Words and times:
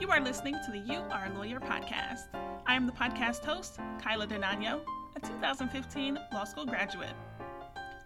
You 0.00 0.08
are 0.10 0.20
listening 0.20 0.54
to 0.64 0.70
the 0.72 0.78
You 0.78 1.00
Are 1.10 1.26
a 1.26 1.38
Lawyer 1.38 1.60
podcast. 1.60 2.28
I 2.66 2.74
am 2.74 2.86
the 2.86 2.92
podcast 2.92 3.44
host, 3.44 3.78
Kyla 4.02 4.26
Denano, 4.26 4.80
a 5.14 5.20
2015 5.20 6.18
law 6.32 6.44
school 6.44 6.64
graduate. 6.64 7.12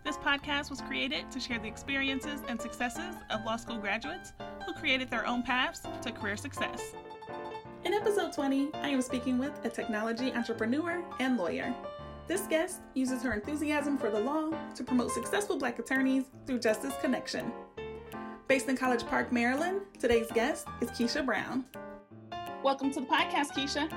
This 0.03 0.17
podcast 0.17 0.71
was 0.71 0.81
created 0.81 1.31
to 1.31 1.39
share 1.39 1.61
the 1.61 1.69
experiences 1.69 2.41
and 2.49 2.61
successes 2.61 3.15
of 3.31 3.45
law 3.45 3.55
school 3.55 3.79
graduates 3.79 4.33
who 4.67 4.73
created 4.73 5.09
their 5.09 5.25
own 5.25 5.45
paths 5.45 5.83
to 6.03 6.11
career 6.11 6.37
success. 6.37 6.83
In 7.85 7.95
episode 7.95 8.33
20, 8.33 8.71
I 8.75 8.89
am 8.89 9.01
speaking 9.01 9.39
with 9.39 9.65
a 9.65 9.71
technology 9.71 10.33
entrepreneur 10.33 11.01
and 11.21 11.37
lawyer. 11.37 11.73
This 12.27 12.49
guest 12.49 12.81
uses 12.95 13.23
her 13.23 13.35
enthusiasm 13.35 13.99
for 13.99 14.11
the 14.11 14.19
law 14.19 14.51
to 14.75 14.83
promote 14.83 15.13
successful 15.13 15.59
black 15.59 15.79
attorneys 15.79 16.25
through 16.45 16.59
Justice 16.59 16.95
Connection. 17.01 17.53
Based 18.49 18.69
in 18.69 18.77
College 18.77 19.07
Park, 19.07 19.31
Maryland, 19.33 19.83
today's 20.01 20.31
guest 20.33 20.67
is 20.81 20.91
Keisha 20.91 21.25
Brown. 21.25 21.65
Welcome 22.65 22.91
to 22.93 23.01
the 23.01 23.07
podcast, 23.07 23.53
Keisha. 23.53 23.91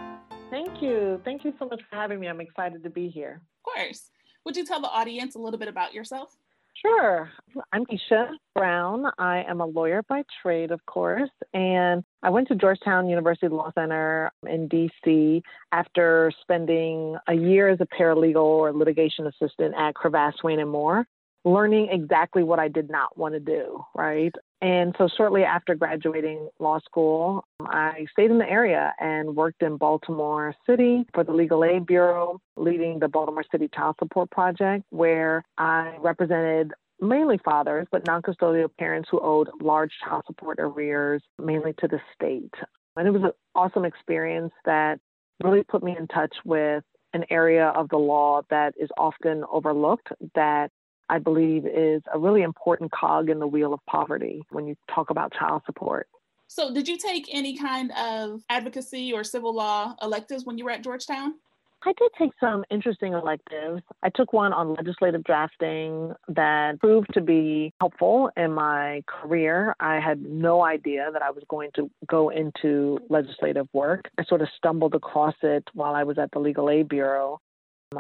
Thank 0.50 0.82
you. 0.82 1.22
Thank 1.24 1.46
you 1.46 1.54
so 1.58 1.68
much 1.68 1.80
for 1.90 1.96
having 1.96 2.20
me. 2.20 2.28
I'm 2.28 2.42
excited 2.42 2.84
to 2.84 2.90
be 2.90 3.08
here. 3.08 3.40
Of 3.66 3.74
course. 3.74 4.12
Would 4.44 4.58
you 4.58 4.66
tell 4.66 4.82
the 4.82 4.90
audience 4.90 5.36
a 5.36 5.40
little 5.40 5.58
bit 5.58 5.70
about 5.70 5.94
yourself? 5.94 6.36
Sure. 6.74 7.32
I'm 7.72 7.86
Keisha 7.86 8.28
Brown. 8.54 9.06
I 9.18 9.46
am 9.48 9.62
a 9.62 9.66
lawyer 9.66 10.04
by 10.10 10.24
trade, 10.42 10.72
of 10.72 10.86
course, 10.86 11.30
and 11.54 12.04
I 12.22 12.30
went 12.30 12.50
to 12.50 12.56
Georgetown 12.56 13.08
University 13.08 13.48
Law 13.48 13.72
Center 13.74 14.34
in 14.46 14.68
DC 14.68 15.44
after 15.72 16.30
spending 16.42 17.16
a 17.26 17.36
year 17.36 17.70
as 17.70 17.80
a 17.80 17.88
paralegal 17.88 18.36
or 18.36 18.74
litigation 18.74 19.28
assistant 19.28 19.76
at 19.78 19.94
Cravath 19.94 20.34
Swaine 20.42 20.60
and 20.60 20.70
Moore 20.70 21.08
learning 21.48 21.88
exactly 21.90 22.44
what 22.44 22.60
I 22.60 22.68
did 22.68 22.90
not 22.90 23.18
want 23.18 23.34
to 23.34 23.40
do, 23.40 23.84
right? 23.96 24.34
And 24.62 24.96
so 24.98 25.08
shortly 25.16 25.44
after 25.44 25.76
graduating 25.76 26.50
law 26.60 26.80
school, 26.80 27.46
I 27.62 28.08
stayed 28.12 28.32
in 28.32 28.40
the 28.40 28.50
area 28.50 28.94
and 29.00 29.36
worked 29.36 29.62
in 29.62 29.78
Baltimore 29.78 30.56
City 30.66 31.06
for 31.14 31.24
the 31.24 31.32
Legal 31.32 31.64
Aid 31.64 31.86
Bureau, 31.86 32.42
leading 32.56 33.00
the 33.00 33.08
Baltimore 33.08 33.46
City 33.52 33.70
Child 33.74 33.98
Support 34.00 34.32
Project, 34.32 34.84
where 34.90 35.44
I 35.58 35.96
represented 36.00 36.74
mainly 37.00 37.38
fathers, 37.44 37.88
but 37.92 38.08
non 38.08 38.24
custodial 38.24 38.70
parents 38.80 39.10
who 39.12 39.20
owed 39.20 39.50
large 39.62 39.92
child 40.04 40.24
support 40.26 40.58
arrears, 40.60 41.22
mainly 41.38 41.74
to 41.80 41.88
the 41.88 42.00
state. 42.16 42.54
And 42.96 43.08
it 43.08 43.12
was 43.12 43.24
an 43.24 43.32
awesome 43.54 43.86
experience 43.86 44.54
that 44.66 45.00
really 45.44 45.64
put 45.64 45.84
me 45.84 45.96
in 45.96 46.08
touch 46.08 46.36
with 46.44 46.84
an 47.14 47.26
area 47.30 47.68
of 47.68 47.90
the 47.90 47.98
law 47.98 48.42
that 48.50 48.74
is 48.80 48.90
often 48.98 49.44
overlooked 49.52 50.10
that 50.36 50.72
I 51.10 51.20
believe 51.20 51.66
is 51.66 52.02
a 52.14 52.20
really 52.20 52.42
important 52.42 52.92
cog 52.92 53.30
in 53.30 53.40
the 53.40 53.48
wheel 53.48 53.74
of 53.74 53.80
poverty 53.86 54.44
when 54.52 54.68
you 54.68 54.76
talk 54.94 55.10
about 55.10 55.34
child 55.34 55.62
support. 55.66 56.08
So, 56.48 56.74
did 56.74 56.88
you 56.88 56.98
take 56.98 57.28
any 57.32 57.58
kind 57.58 57.92
of 57.92 58.42
advocacy 58.50 59.12
or 59.14 59.24
civil 59.24 59.54
law 59.54 59.96
electives 60.02 60.46
when 60.46 60.58
you 60.58 60.66
were 60.66 60.72
at 60.72 60.84
Georgetown? 60.84 61.36
I 61.84 61.94
did 61.94 62.12
take 62.18 62.32
some 62.40 62.66
interesting 62.72 63.14
electives. 63.14 63.82
I 64.02 64.10
took 64.10 64.34
one 64.34 64.52
on 64.52 64.74
legislative 64.74 65.24
drafting 65.24 66.14
that 66.28 66.80
proved 66.80 67.14
to 67.14 67.22
be 67.22 67.72
helpful 67.80 68.32
in 68.36 68.52
my 68.52 69.04
career. 69.06 69.76
I 69.80 70.00
had 70.00 70.22
no 70.22 70.64
idea 70.64 71.10
that 71.14 71.22
I 71.22 71.30
was 71.30 71.44
going 71.50 71.70
to 71.76 71.90
go 72.08 72.30
into 72.30 73.00
legislative 73.10 73.68
work. 73.74 74.10
I 74.18 74.24
sort 74.24 74.42
of 74.42 74.48
stumbled 74.58 74.96
across 74.96 75.36
it 75.44 75.66
while 75.74 75.94
I 75.94 76.04
was 76.04 76.18
at 76.18 76.32
the 76.32 76.40
Legal 76.40 76.70
Aid 76.70 76.90
Bureau. 76.90 77.40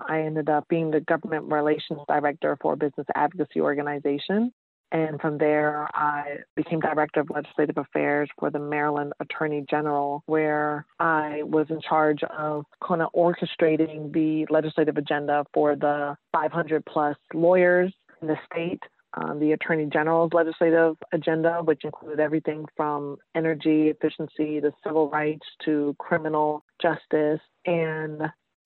I 0.07 0.21
ended 0.21 0.49
up 0.49 0.67
being 0.67 0.91
the 0.91 0.99
government 0.99 1.51
relations 1.51 2.01
director 2.07 2.57
for 2.61 2.73
a 2.73 2.77
business 2.77 3.07
advocacy 3.15 3.61
organization. 3.61 4.51
And 4.91 5.19
from 5.19 5.37
there, 5.37 5.87
I 5.93 6.37
became 6.55 6.79
director 6.79 7.19
of 7.19 7.29
legislative 7.29 7.77
affairs 7.77 8.29
for 8.39 8.49
the 8.49 8.59
Maryland 8.59 9.13
Attorney 9.19 9.65
General, 9.69 10.23
where 10.27 10.85
I 10.99 11.43
was 11.43 11.67
in 11.69 11.81
charge 11.81 12.23
of 12.23 12.65
kind 12.85 13.01
of 13.01 13.11
orchestrating 13.13 14.13
the 14.13 14.45
legislative 14.49 14.97
agenda 14.97 15.45
for 15.53 15.75
the 15.75 16.15
500 16.31 16.85
plus 16.85 17.17
lawyers 17.33 17.93
in 18.21 18.29
the 18.29 18.37
state. 18.51 18.81
Um, 19.13 19.39
the 19.39 19.53
Attorney 19.53 19.87
General's 19.91 20.31
legislative 20.33 20.95
agenda, 21.11 21.61
which 21.63 21.83
included 21.83 22.19
everything 22.19 22.65
from 22.75 23.17
energy 23.35 23.87
efficiency 23.87 24.61
to 24.61 24.71
civil 24.83 25.09
rights 25.09 25.45
to 25.65 25.95
criminal 25.97 26.63
justice. 26.81 27.41
And 27.65 28.21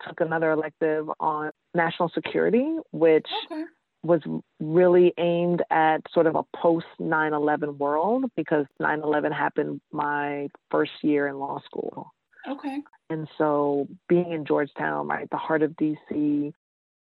took 0.07 0.22
another 0.22 0.51
elective 0.51 1.09
on 1.19 1.51
national 1.73 2.09
security, 2.09 2.78
which 2.91 3.28
okay. 3.51 3.63
was 4.03 4.22
really 4.59 5.13
aimed 5.17 5.63
at 5.69 6.01
sort 6.13 6.28
of 6.28 6.35
a 6.35 6.44
post 6.56 6.88
9 7.00 7.34
11 7.34 7.78
world 7.78 8.25
because 8.35 8.66
9 8.79 9.01
11 9.01 9.31
happened 9.31 9.81
my 9.91 10.47
first 10.69 10.91
year 11.01 11.28
in 11.28 11.38
law 11.38 11.59
school. 11.66 12.13
Okay. 12.47 12.79
And 13.09 13.28
so 13.38 13.88
being 14.07 14.31
in 14.31 14.45
Georgetown, 14.45 15.07
right, 15.07 15.29
the 15.29 15.38
heart 15.38 15.62
of 15.63 15.72
DC, 15.72 16.53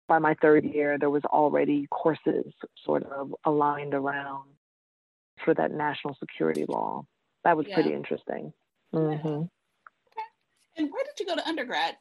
by 0.08 0.18
my 0.18 0.34
third 0.40 0.64
year, 0.64 0.98
there 0.98 1.10
was 1.10 1.24
already 1.24 1.86
courses 1.90 2.52
sort 2.84 3.02
of 3.04 3.34
aligned 3.44 3.94
around 3.94 4.44
for 5.44 5.54
that 5.54 5.72
national 5.72 6.16
security 6.20 6.64
law. 6.68 7.04
That 7.44 7.56
was 7.56 7.66
yeah. 7.68 7.74
pretty 7.74 7.92
interesting. 7.92 8.52
Mm-hmm. 8.94 9.26
Okay. 9.26 9.48
And 10.76 10.92
where 10.92 11.04
did 11.04 11.18
you 11.18 11.26
go 11.26 11.34
to 11.34 11.48
undergrad? 11.48 11.96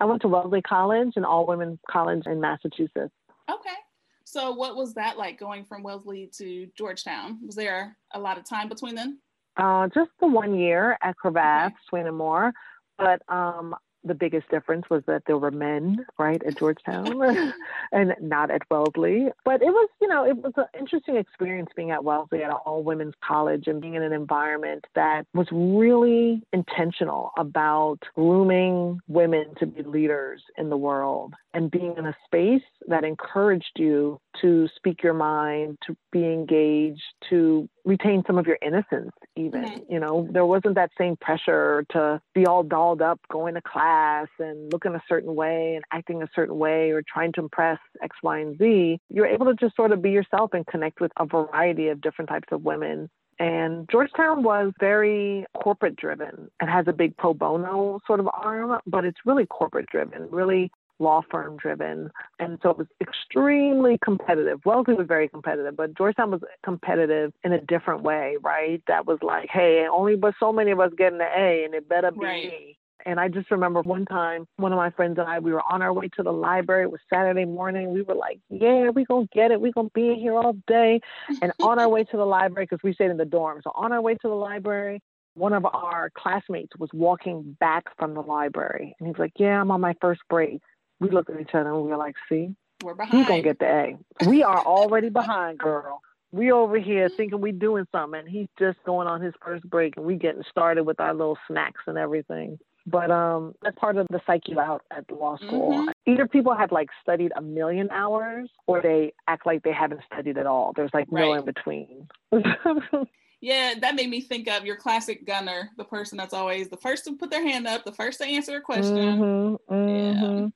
I 0.00 0.04
went 0.04 0.22
to 0.22 0.28
Wellesley 0.28 0.62
College, 0.62 1.14
an 1.16 1.24
all 1.24 1.46
women 1.46 1.78
college 1.90 2.22
in 2.26 2.40
Massachusetts. 2.40 3.12
Okay. 3.50 3.76
So, 4.24 4.52
what 4.52 4.76
was 4.76 4.94
that 4.94 5.16
like 5.16 5.38
going 5.38 5.64
from 5.64 5.82
Wellesley 5.82 6.30
to 6.36 6.68
Georgetown? 6.76 7.38
Was 7.44 7.54
there 7.54 7.96
a 8.12 8.20
lot 8.20 8.38
of 8.38 8.44
time 8.44 8.68
between 8.68 8.94
them? 8.94 9.18
Uh, 9.56 9.88
just 9.88 10.10
the 10.20 10.26
one 10.26 10.54
year 10.54 10.98
at 11.02 11.16
Cravath, 11.16 11.72
okay. 11.92 12.06
And 12.06 12.16
Moore. 12.16 12.52
But 12.98 13.22
um, 13.28 13.74
the 14.04 14.14
biggest 14.14 14.48
difference 14.50 14.88
was 14.90 15.02
that 15.06 15.22
there 15.26 15.38
were 15.38 15.50
men, 15.50 16.04
right, 16.18 16.42
at 16.44 16.58
Georgetown 16.58 17.22
and 17.92 18.14
not 18.20 18.50
at 18.50 18.62
Wellesley. 18.70 19.28
But 19.44 19.62
it 19.62 19.66
was, 19.66 19.88
you 20.00 20.08
know, 20.08 20.24
it 20.24 20.36
was 20.36 20.52
an 20.56 20.66
interesting 20.78 21.16
experience 21.16 21.70
being 21.76 21.90
at 21.90 22.04
Wellesley 22.04 22.42
at 22.42 22.50
an 22.50 22.56
all 22.64 22.82
women's 22.82 23.14
college 23.22 23.66
and 23.66 23.80
being 23.80 23.94
in 23.94 24.02
an 24.02 24.12
environment 24.12 24.86
that 24.94 25.26
was 25.34 25.48
really 25.50 26.42
intentional 26.52 27.32
about 27.38 27.98
grooming 28.14 29.00
women 29.08 29.46
to 29.58 29.66
be 29.66 29.82
leaders 29.82 30.42
in 30.56 30.70
the 30.70 30.76
world 30.76 31.34
and 31.54 31.70
being 31.70 31.94
in 31.96 32.06
a 32.06 32.16
space 32.24 32.62
that 32.86 33.04
encouraged 33.04 33.72
you 33.76 34.20
to 34.40 34.68
speak 34.76 35.02
your 35.02 35.14
mind, 35.14 35.78
to 35.86 35.96
be 36.12 36.24
engaged, 36.24 37.02
to 37.28 37.68
retain 37.88 38.22
some 38.26 38.38
of 38.38 38.46
your 38.46 38.58
innocence, 38.62 39.12
even. 39.34 39.64
Mm-hmm. 39.64 39.92
You 39.92 39.98
know, 39.98 40.28
there 40.30 40.44
wasn't 40.44 40.74
that 40.74 40.90
same 40.98 41.16
pressure 41.16 41.84
to 41.90 42.20
be 42.34 42.46
all 42.46 42.62
dolled 42.62 43.02
up, 43.02 43.18
going 43.30 43.54
to 43.54 43.62
class 43.62 44.28
and 44.38 44.70
looking 44.72 44.94
a 44.94 45.02
certain 45.08 45.34
way 45.34 45.74
and 45.74 45.84
acting 45.90 46.22
a 46.22 46.28
certain 46.34 46.58
way 46.58 46.90
or 46.90 47.02
trying 47.02 47.32
to 47.32 47.40
impress 47.40 47.78
X, 48.02 48.16
Y, 48.22 48.38
and 48.38 48.58
Z. 48.58 49.00
You're 49.08 49.26
able 49.26 49.46
to 49.46 49.54
just 49.54 49.74
sort 49.74 49.92
of 49.92 50.02
be 50.02 50.10
yourself 50.10 50.50
and 50.52 50.66
connect 50.66 51.00
with 51.00 51.12
a 51.18 51.24
variety 51.24 51.88
of 51.88 52.00
different 52.00 52.28
types 52.28 52.48
of 52.52 52.62
women 52.62 53.08
and 53.38 53.88
Georgetown 53.90 54.42
was 54.42 54.72
very 54.80 55.46
corporate 55.54 55.96
driven. 55.96 56.50
It 56.60 56.66
has 56.66 56.86
a 56.88 56.92
big 56.92 57.16
pro 57.16 57.34
bono 57.34 58.00
sort 58.06 58.20
of 58.20 58.28
arm, 58.32 58.80
but 58.86 59.04
it's 59.04 59.18
really 59.24 59.46
corporate 59.46 59.86
driven, 59.86 60.28
really 60.30 60.72
law 60.98 61.22
firm 61.30 61.56
driven. 61.56 62.10
And 62.38 62.58
so 62.62 62.70
it 62.70 62.78
was 62.78 62.86
extremely 63.00 63.98
competitive. 64.02 64.60
Wellesley 64.64 64.94
was 64.94 65.06
very 65.06 65.28
competitive, 65.28 65.76
but 65.76 65.96
Georgetown 65.96 66.30
was 66.30 66.40
competitive 66.64 67.32
in 67.44 67.52
a 67.52 67.60
different 67.60 68.02
way, 68.02 68.36
right? 68.42 68.82
That 68.88 69.06
was 69.06 69.18
like, 69.22 69.48
hey, 69.52 69.86
only 69.90 70.16
but 70.16 70.34
so 70.40 70.52
many 70.52 70.70
of 70.70 70.80
us 70.80 70.92
get 70.96 71.12
an 71.12 71.20
A 71.20 71.64
and 71.64 71.74
it 71.74 71.88
better 71.88 72.10
be 72.10 72.24
right. 72.24 72.44
me. 72.44 72.78
And 73.06 73.20
I 73.20 73.28
just 73.28 73.50
remember 73.50 73.80
one 73.82 74.04
time, 74.04 74.46
one 74.56 74.72
of 74.72 74.76
my 74.76 74.90
friends 74.90 75.18
and 75.18 75.28
I, 75.28 75.38
we 75.38 75.52
were 75.52 75.62
on 75.62 75.82
our 75.82 75.92
way 75.92 76.08
to 76.16 76.22
the 76.22 76.32
library. 76.32 76.82
It 76.82 76.90
was 76.90 77.00
Saturday 77.08 77.44
morning. 77.44 77.92
We 77.92 78.02
were 78.02 78.14
like, 78.14 78.40
yeah, 78.50 78.90
we 78.90 79.04
going 79.04 79.28
to 79.28 79.34
get 79.34 79.50
it. 79.50 79.60
we 79.60 79.70
going 79.70 79.86
to 79.86 79.92
be 79.94 80.20
here 80.20 80.34
all 80.34 80.54
day. 80.66 81.00
And 81.40 81.52
on 81.62 81.78
our 81.78 81.88
way 81.88 82.04
to 82.04 82.16
the 82.16 82.26
library, 82.26 82.66
because 82.66 82.82
we 82.82 82.92
stayed 82.92 83.10
in 83.10 83.16
the 83.16 83.24
dorm. 83.24 83.60
So 83.62 83.70
on 83.74 83.92
our 83.92 84.02
way 84.02 84.14
to 84.16 84.28
the 84.28 84.34
library, 84.34 85.00
one 85.34 85.52
of 85.52 85.64
our 85.64 86.10
classmates 86.18 86.72
was 86.78 86.90
walking 86.92 87.56
back 87.60 87.84
from 87.96 88.14
the 88.14 88.20
library. 88.20 88.94
And 88.98 89.06
he's 89.08 89.18
like, 89.18 89.32
yeah, 89.36 89.60
I'm 89.60 89.70
on 89.70 89.80
my 89.80 89.94
first 90.00 90.20
break 90.28 90.60
we 91.00 91.10
look 91.10 91.30
at 91.30 91.40
each 91.40 91.54
other 91.54 91.72
and 91.72 91.82
we're 91.84 91.96
like, 91.96 92.16
see, 92.28 92.54
we're 92.82 92.94
behind. 92.94 93.18
He's 93.18 93.28
gonna 93.28 93.42
get 93.42 93.58
the 93.58 93.66
A. 93.66 93.98
We 94.26 94.42
are 94.42 94.64
already 94.64 95.08
behind, 95.08 95.58
girl. 95.58 96.00
We 96.30 96.52
over 96.52 96.78
here 96.78 97.08
thinking 97.08 97.40
we 97.40 97.52
doing 97.52 97.86
something. 97.90 98.20
And 98.20 98.28
he's 98.28 98.48
just 98.58 98.78
going 98.84 99.08
on 99.08 99.20
his 99.20 99.34
first 99.42 99.64
break 99.64 99.96
and 99.96 100.04
we 100.04 100.16
getting 100.16 100.42
started 100.50 100.84
with 100.84 101.00
our 101.00 101.14
little 101.14 101.38
snacks 101.46 101.80
and 101.86 101.96
everything. 101.96 102.58
But 102.86 103.10
um, 103.10 103.54
that's 103.62 103.78
part 103.78 103.96
of 103.96 104.06
the 104.08 104.20
psyche 104.26 104.58
out 104.58 104.82
at 104.90 105.10
law 105.10 105.36
school. 105.36 105.72
Mm-hmm. 105.72 106.12
Either 106.12 106.26
people 106.26 106.54
have 106.54 106.72
like 106.72 106.88
studied 107.02 107.32
a 107.36 107.42
million 107.42 107.90
hours 107.90 108.48
or 108.66 108.80
they 108.80 109.12
act 109.26 109.44
like 109.44 109.62
they 109.62 109.72
haven't 109.72 110.00
studied 110.10 110.38
at 110.38 110.46
all. 110.46 110.72
There's 110.74 110.90
like 110.94 111.06
right. 111.10 111.22
no 111.22 111.34
in 111.34 111.44
between. 111.44 112.08
yeah, 113.40 113.74
that 113.80 113.94
made 113.94 114.08
me 114.08 114.22
think 114.22 114.48
of 114.48 114.64
your 114.64 114.76
classic 114.76 115.26
gunner, 115.26 115.70
the 115.76 115.84
person 115.84 116.16
that's 116.16 116.32
always 116.32 116.68
the 116.68 116.78
first 116.78 117.04
to 117.04 117.16
put 117.16 117.30
their 117.30 117.46
hand 117.46 117.66
up, 117.66 117.84
the 117.84 117.92
first 117.92 118.20
to 118.20 118.26
answer 118.26 118.56
a 118.56 118.60
question. 118.60 118.96
Mm-hmm, 118.96 119.74
mm-hmm. 119.74 120.44
Yeah. 120.44 120.48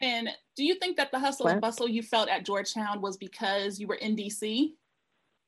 And 0.00 0.28
do 0.56 0.64
you 0.64 0.74
think 0.74 0.96
that 0.96 1.10
the 1.10 1.18
hustle 1.18 1.46
and 1.46 1.60
bustle 1.60 1.88
you 1.88 2.02
felt 2.02 2.28
at 2.28 2.44
Georgetown 2.44 3.00
was 3.00 3.16
because 3.16 3.78
you 3.80 3.86
were 3.86 3.94
in 3.94 4.16
DC? 4.16 4.72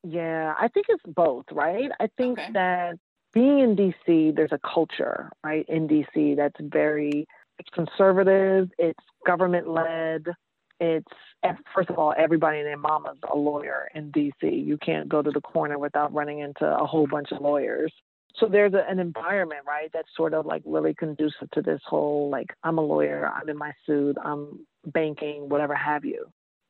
Yeah, 0.04 0.54
I 0.58 0.68
think 0.68 0.86
it's 0.88 1.02
both, 1.06 1.44
right? 1.52 1.90
I 2.00 2.08
think 2.16 2.38
okay. 2.38 2.52
that 2.52 2.98
being 3.34 3.58
in 3.58 3.76
DC, 3.76 4.34
there's 4.34 4.52
a 4.52 4.60
culture, 4.60 5.30
right, 5.44 5.66
in 5.68 5.86
DC 5.88 6.36
that's 6.36 6.56
very 6.60 7.26
it's 7.58 7.68
conservative, 7.74 8.70
it's 8.78 9.00
government 9.26 9.68
led, 9.68 10.26
it's 10.80 11.12
first 11.74 11.90
of 11.90 11.98
all, 11.98 12.14
everybody 12.16 12.58
and 12.58 12.66
their 12.66 12.76
mama's 12.76 13.18
a 13.30 13.36
lawyer 13.36 13.88
in 13.94 14.12
DC. 14.12 14.32
You 14.42 14.78
can't 14.78 15.08
go 15.08 15.22
to 15.22 15.30
the 15.30 15.40
corner 15.40 15.78
without 15.78 16.12
running 16.14 16.38
into 16.38 16.66
a 16.66 16.86
whole 16.86 17.06
bunch 17.06 17.32
of 17.32 17.40
lawyers. 17.40 17.92
So 18.36 18.46
there's 18.46 18.74
a, 18.74 18.84
an 18.88 18.98
environment, 18.98 19.62
right, 19.66 19.90
that's 19.92 20.08
sort 20.16 20.34
of 20.34 20.46
like 20.46 20.62
really 20.64 20.94
conducive 20.94 21.50
to 21.52 21.62
this 21.62 21.80
whole 21.84 22.30
like 22.30 22.54
I'm 22.62 22.78
a 22.78 22.82
lawyer, 22.82 23.30
I'm 23.34 23.48
in 23.48 23.58
my 23.58 23.72
suit, 23.86 24.16
I'm 24.22 24.66
banking, 24.86 25.48
whatever 25.48 25.74
have 25.74 26.04
you. 26.04 26.26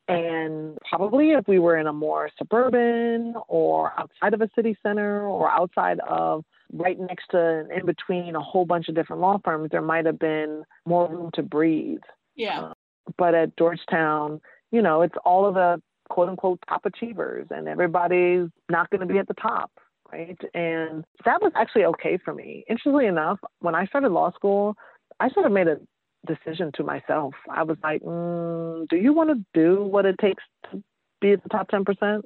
And 0.07 0.75
probably 0.89 1.31
if 1.31 1.47
we 1.47 1.59
were 1.59 1.77
in 1.77 1.85
a 1.85 1.93
more 1.93 2.31
suburban 2.35 3.35
or 3.47 3.93
outside 3.99 4.33
of 4.33 4.41
a 4.41 4.49
city 4.55 4.75
center 4.81 5.27
or 5.27 5.49
outside 5.51 5.99
of 5.99 6.43
right 6.73 6.99
next 6.99 7.27
to 7.31 7.37
and 7.39 7.71
in 7.71 7.85
between 7.85 8.35
a 8.35 8.41
whole 8.41 8.65
bunch 8.65 8.89
of 8.89 8.95
different 8.95 9.21
law 9.21 9.37
firms, 9.45 9.69
there 9.71 9.83
might 9.83 10.07
have 10.07 10.17
been 10.17 10.63
more 10.87 11.07
room 11.07 11.29
to 11.35 11.43
breathe. 11.43 12.01
Yeah. 12.35 12.59
Uh, 12.59 12.73
but 13.17 13.35
at 13.35 13.55
Georgetown, 13.57 14.41
you 14.71 14.81
know, 14.81 15.03
it's 15.03 15.15
all 15.25 15.45
of 15.45 15.53
the 15.53 15.79
quote 16.09 16.29
unquote 16.29 16.59
top 16.67 16.85
achievers 16.85 17.45
and 17.51 17.67
everybody's 17.67 18.49
not 18.67 18.89
going 18.89 19.01
to 19.01 19.13
be 19.13 19.19
at 19.19 19.27
the 19.27 19.35
top. 19.35 19.71
Right. 20.11 20.37
And 20.53 21.05
that 21.25 21.41
was 21.41 21.51
actually 21.55 21.85
okay 21.85 22.17
for 22.23 22.33
me. 22.33 22.63
Interestingly 22.69 23.05
enough, 23.05 23.39
when 23.59 23.75
I 23.75 23.85
started 23.85 24.09
law 24.09 24.31
school, 24.31 24.75
I 25.19 25.29
sort 25.29 25.45
of 25.45 25.51
made 25.51 25.67
a 25.67 25.77
decision 26.25 26.71
to 26.75 26.83
myself. 26.83 27.33
I 27.49 27.63
was 27.63 27.77
like, 27.83 28.01
mm, 28.01 28.87
do 28.89 28.97
you 28.97 29.13
want 29.13 29.29
to 29.29 29.45
do 29.53 29.83
what 29.83 30.05
it 30.05 30.15
takes 30.19 30.43
to 30.71 30.83
be 31.21 31.31
at 31.31 31.43
the 31.43 31.49
top 31.49 31.69
10%? 31.69 32.21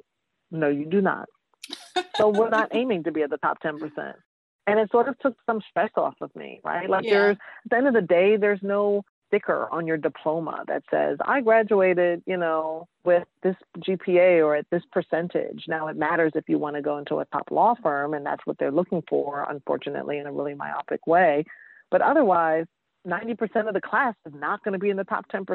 No, 0.51 0.69
you 0.69 0.85
do 0.85 1.01
not. 1.01 1.27
so 2.15 2.29
we're 2.29 2.49
not 2.49 2.69
aiming 2.73 3.03
to 3.03 3.11
be 3.11 3.21
at 3.21 3.29
the 3.29 3.37
top 3.37 3.61
10%. 3.61 4.13
And 4.65 4.79
it 4.79 4.89
sort 4.91 5.09
of 5.09 5.19
took 5.19 5.35
some 5.45 5.59
stress 5.69 5.91
off 5.97 6.15
of 6.21 6.33
me, 6.35 6.61
right? 6.63 6.89
Like 6.89 7.03
yeah. 7.03 7.13
there's, 7.13 7.37
at 7.37 7.69
the 7.69 7.75
end 7.77 7.87
of 7.87 7.93
the 7.93 8.01
day, 8.01 8.37
there's 8.37 8.61
no 8.61 9.03
sticker 9.33 9.67
on 9.71 9.87
your 9.87 9.97
diploma 9.97 10.63
that 10.67 10.83
says, 10.91 11.17
I 11.25 11.41
graduated, 11.41 12.21
you 12.25 12.37
know, 12.37 12.87
with 13.03 13.27
this 13.41 13.55
GPA 13.79 14.45
or 14.45 14.55
at 14.55 14.65
this 14.71 14.83
percentage. 14.91 15.65
Now 15.67 15.87
it 15.87 15.97
matters 15.97 16.33
if 16.35 16.47
you 16.47 16.59
want 16.59 16.75
to 16.75 16.81
go 16.81 16.97
into 16.97 17.17
a 17.17 17.25
top 17.25 17.49
law 17.49 17.73
firm, 17.81 18.13
and 18.13 18.25
that's 18.25 18.45
what 18.45 18.57
they're 18.59 18.71
looking 18.71 19.01
for, 19.09 19.45
unfortunately, 19.49 20.19
in 20.19 20.27
a 20.27 20.31
really 20.31 20.53
myopic 20.53 21.07
way. 21.07 21.45
But 21.89 22.01
otherwise, 22.01 22.65
90% 23.07 23.67
of 23.67 23.73
the 23.73 23.81
class 23.81 24.15
is 24.25 24.33
not 24.35 24.63
going 24.63 24.73
to 24.73 24.79
be 24.79 24.89
in 24.89 24.97
the 24.97 25.03
top 25.03 25.25
10%. 25.31 25.45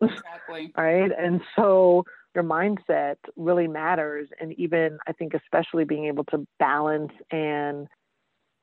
Exactly. 0.00 0.72
right. 0.76 1.10
And 1.16 1.40
so 1.54 2.04
your 2.34 2.44
mindset 2.44 3.16
really 3.36 3.68
matters. 3.68 4.28
And 4.40 4.52
even, 4.54 4.98
I 5.06 5.12
think, 5.12 5.34
especially 5.34 5.84
being 5.84 6.06
able 6.06 6.24
to 6.24 6.46
balance 6.58 7.12
and 7.30 7.86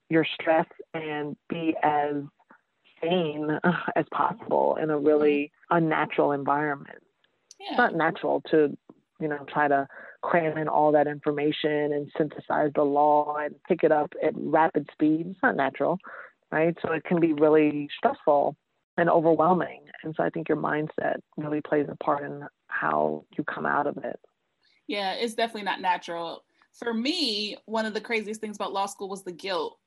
your 0.10 0.26
stress 0.40 0.68
and 0.94 1.36
be 1.50 1.76
as 1.82 2.16
sane 3.02 3.50
uh, 3.64 3.72
as 3.96 4.06
possible 4.12 4.78
in 4.82 4.90
a 4.90 4.98
really 4.98 5.52
unnatural 5.70 6.32
environment. 6.32 7.00
Yeah. 7.60 7.68
It's 7.70 7.78
not 7.78 7.96
natural 7.96 8.42
to, 8.52 8.78
you 9.20 9.28
know, 9.28 9.46
try 9.48 9.68
to 9.68 9.88
cram 10.22 10.58
in 10.58 10.68
all 10.68 10.92
that 10.92 11.08
information 11.08 11.94
and 11.94 12.12
synthesize 12.18 12.72
the 12.76 12.84
law 12.84 13.38
and 13.38 13.56
pick 13.68 13.84
it 13.84 13.92
up 13.92 14.14
at 14.24 14.34
rapid 14.36 14.90
speed. 14.92 15.28
It's 15.30 15.40
not 15.44 15.56
natural, 15.56 16.00
right? 16.52 16.76
So 16.82 16.92
it 16.94 17.04
can 17.04 17.20
be 17.20 17.34
really 17.34 17.90
stressful 17.98 18.56
and 18.98 19.10
overwhelming. 19.10 19.82
And 20.04 20.14
so 20.16 20.24
I 20.24 20.30
think 20.30 20.50
your 20.50 20.58
mindset 20.58 21.18
really 21.38 21.62
plays 21.62 21.88
a 21.90 22.04
part 22.04 22.24
in 22.24 22.44
how 22.68 23.26
you 23.38 23.44
come 23.44 23.66
out 23.66 23.88
of 23.88 23.98
it. 23.98 24.20
Yeah, 24.88 25.14
it's 25.14 25.34
definitely 25.34 25.64
not 25.64 25.82
natural. 25.82 26.44
For 26.74 26.94
me, 26.94 27.58
one 27.66 27.86
of 27.86 27.94
the 27.94 28.02
craziest 28.02 28.42
things 28.42 28.56
about 28.58 28.74
law 28.74 28.86
school 28.86 29.10
was 29.10 29.24
the 29.24 29.32
guilt 29.32 29.78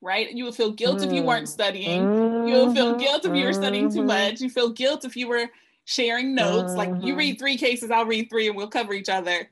right? 0.00 0.30
You 0.30 0.44
would 0.44 0.54
feel 0.54 0.72
guilt 0.72 1.02
if 1.02 1.12
you 1.12 1.22
weren't 1.22 1.46
mm. 1.46 1.52
studying. 1.52 2.02
You 2.46 2.66
would 2.66 2.74
feel 2.74 2.90
mm-hmm. 2.90 2.98
guilt 2.98 3.24
if 3.24 3.34
you 3.34 3.44
were 3.44 3.52
studying 3.52 3.90
too 3.90 3.98
mm-hmm. 3.98 4.06
much. 4.06 4.40
You 4.40 4.50
feel 4.50 4.70
guilt 4.70 5.04
if 5.04 5.16
you 5.16 5.28
were 5.28 5.48
sharing 5.84 6.34
notes. 6.34 6.74
Like 6.74 6.90
you 7.00 7.16
read 7.16 7.34
mm-hmm. 7.34 7.38
three 7.38 7.56
cases, 7.56 7.90
I'll 7.90 8.06
read 8.06 8.28
three, 8.28 8.48
and 8.48 8.56
we'll 8.56 8.68
cover 8.68 8.92
each 8.92 9.08
other. 9.08 9.48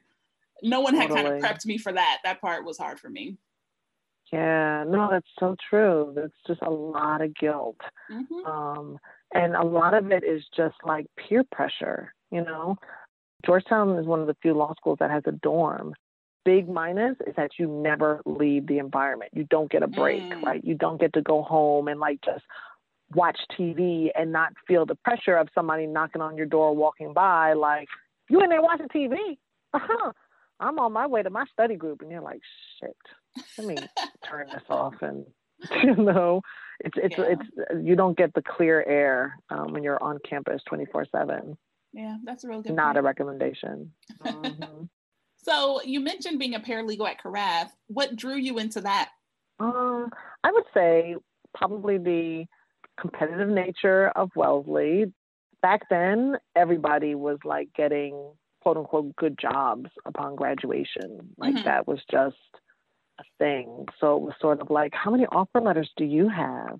No 0.62 0.80
one 0.80 0.94
had 0.94 1.08
totally. 1.08 1.40
kind 1.40 1.44
of 1.44 1.50
prepped 1.50 1.66
me 1.66 1.78
for 1.78 1.92
that. 1.92 2.18
That 2.24 2.40
part 2.40 2.64
was 2.64 2.78
hard 2.78 3.00
for 3.00 3.08
me. 3.08 3.36
Yeah, 4.32 4.84
no, 4.86 5.08
that's 5.10 5.28
so 5.38 5.54
true. 5.68 6.12
That's 6.16 6.32
just 6.46 6.62
a 6.62 6.70
lot 6.70 7.20
of 7.20 7.34
guilt. 7.36 7.78
Mm-hmm. 8.10 8.46
Um, 8.46 8.98
and 9.34 9.54
a 9.54 9.62
lot 9.62 9.94
of 9.94 10.10
it 10.10 10.24
is 10.24 10.42
just 10.56 10.74
like 10.84 11.06
peer 11.16 11.44
pressure, 11.52 12.12
you 12.30 12.42
know. 12.42 12.76
Georgetown 13.44 13.98
is 13.98 14.06
one 14.06 14.20
of 14.20 14.26
the 14.26 14.36
few 14.40 14.54
law 14.54 14.74
schools 14.76 14.98
that 15.00 15.10
has 15.10 15.22
a 15.26 15.32
dorm 15.32 15.94
big 16.44 16.68
minus 16.68 17.16
is 17.26 17.34
that 17.36 17.52
you 17.58 17.66
never 17.66 18.20
leave 18.26 18.66
the 18.66 18.78
environment. 18.78 19.32
You 19.34 19.44
don't 19.50 19.70
get 19.70 19.82
a 19.82 19.88
break, 19.88 20.22
mm. 20.22 20.42
right? 20.42 20.64
You 20.64 20.74
don't 20.74 21.00
get 21.00 21.12
to 21.14 21.22
go 21.22 21.42
home 21.42 21.88
and 21.88 22.00
like 22.00 22.20
just 22.24 22.44
watch 23.14 23.38
TV 23.58 24.08
and 24.14 24.32
not 24.32 24.52
feel 24.66 24.86
the 24.86 24.94
pressure 24.96 25.36
of 25.36 25.48
somebody 25.54 25.86
knocking 25.86 26.22
on 26.22 26.36
your 26.36 26.46
door, 26.46 26.74
walking 26.74 27.12
by, 27.12 27.52
like, 27.52 27.88
you 28.28 28.40
in 28.40 28.48
there 28.48 28.62
watching 28.62 28.88
TV? 28.88 29.16
Uh-huh. 29.72 30.12
I'm 30.60 30.78
on 30.78 30.92
my 30.92 31.06
way 31.06 31.22
to 31.22 31.30
my 31.30 31.44
study 31.52 31.76
group. 31.76 32.02
And 32.02 32.10
you're 32.10 32.20
like, 32.20 32.40
shit, 32.80 32.96
let 33.58 33.66
me 33.66 33.76
turn 34.28 34.48
this 34.48 34.62
off. 34.68 34.94
And, 35.02 35.26
you 35.82 35.96
know, 35.96 36.40
it's, 36.80 36.96
it's, 36.96 37.18
yeah. 37.18 37.24
it's, 37.30 37.86
you 37.86 37.96
don't 37.96 38.16
get 38.16 38.32
the 38.34 38.42
clear 38.42 38.84
air 38.86 39.36
um, 39.50 39.72
when 39.72 39.82
you're 39.82 40.02
on 40.02 40.18
campus 40.28 40.62
24 40.68 41.06
7. 41.12 41.56
Yeah, 41.92 42.16
that's 42.24 42.42
a 42.44 42.48
real 42.48 42.60
good 42.60 42.74
Not 42.74 42.94
point. 42.94 42.98
a 42.98 43.02
recommendation. 43.02 43.92
Mm-hmm. 44.24 44.84
So 45.44 45.82
you 45.82 46.00
mentioned 46.00 46.38
being 46.38 46.54
a 46.54 46.60
paralegal 46.60 47.08
at 47.08 47.20
Cravath. 47.22 47.70
What 47.88 48.16
drew 48.16 48.36
you 48.36 48.58
into 48.58 48.80
that? 48.80 49.10
Um, 49.60 50.10
I 50.42 50.50
would 50.50 50.64
say 50.72 51.16
probably 51.54 51.98
the 51.98 52.46
competitive 53.00 53.48
nature 53.48 54.08
of 54.16 54.30
Wellesley. 54.34 55.12
Back 55.62 55.82
then, 55.90 56.36
everybody 56.56 57.14
was 57.14 57.38
like 57.44 57.68
getting 57.76 58.32
quote 58.62 58.76
unquote 58.76 59.14
good 59.16 59.38
jobs 59.38 59.90
upon 60.06 60.36
graduation. 60.36 61.34
Like 61.36 61.54
mm-hmm. 61.54 61.64
that 61.64 61.86
was 61.86 62.00
just 62.10 62.36
a 63.20 63.24
thing. 63.38 63.86
So 64.00 64.16
it 64.16 64.22
was 64.22 64.34
sort 64.40 64.60
of 64.60 64.70
like, 64.70 64.92
how 64.94 65.10
many 65.10 65.26
offer 65.26 65.60
letters 65.60 65.90
do 65.96 66.04
you 66.04 66.28
have? 66.28 66.78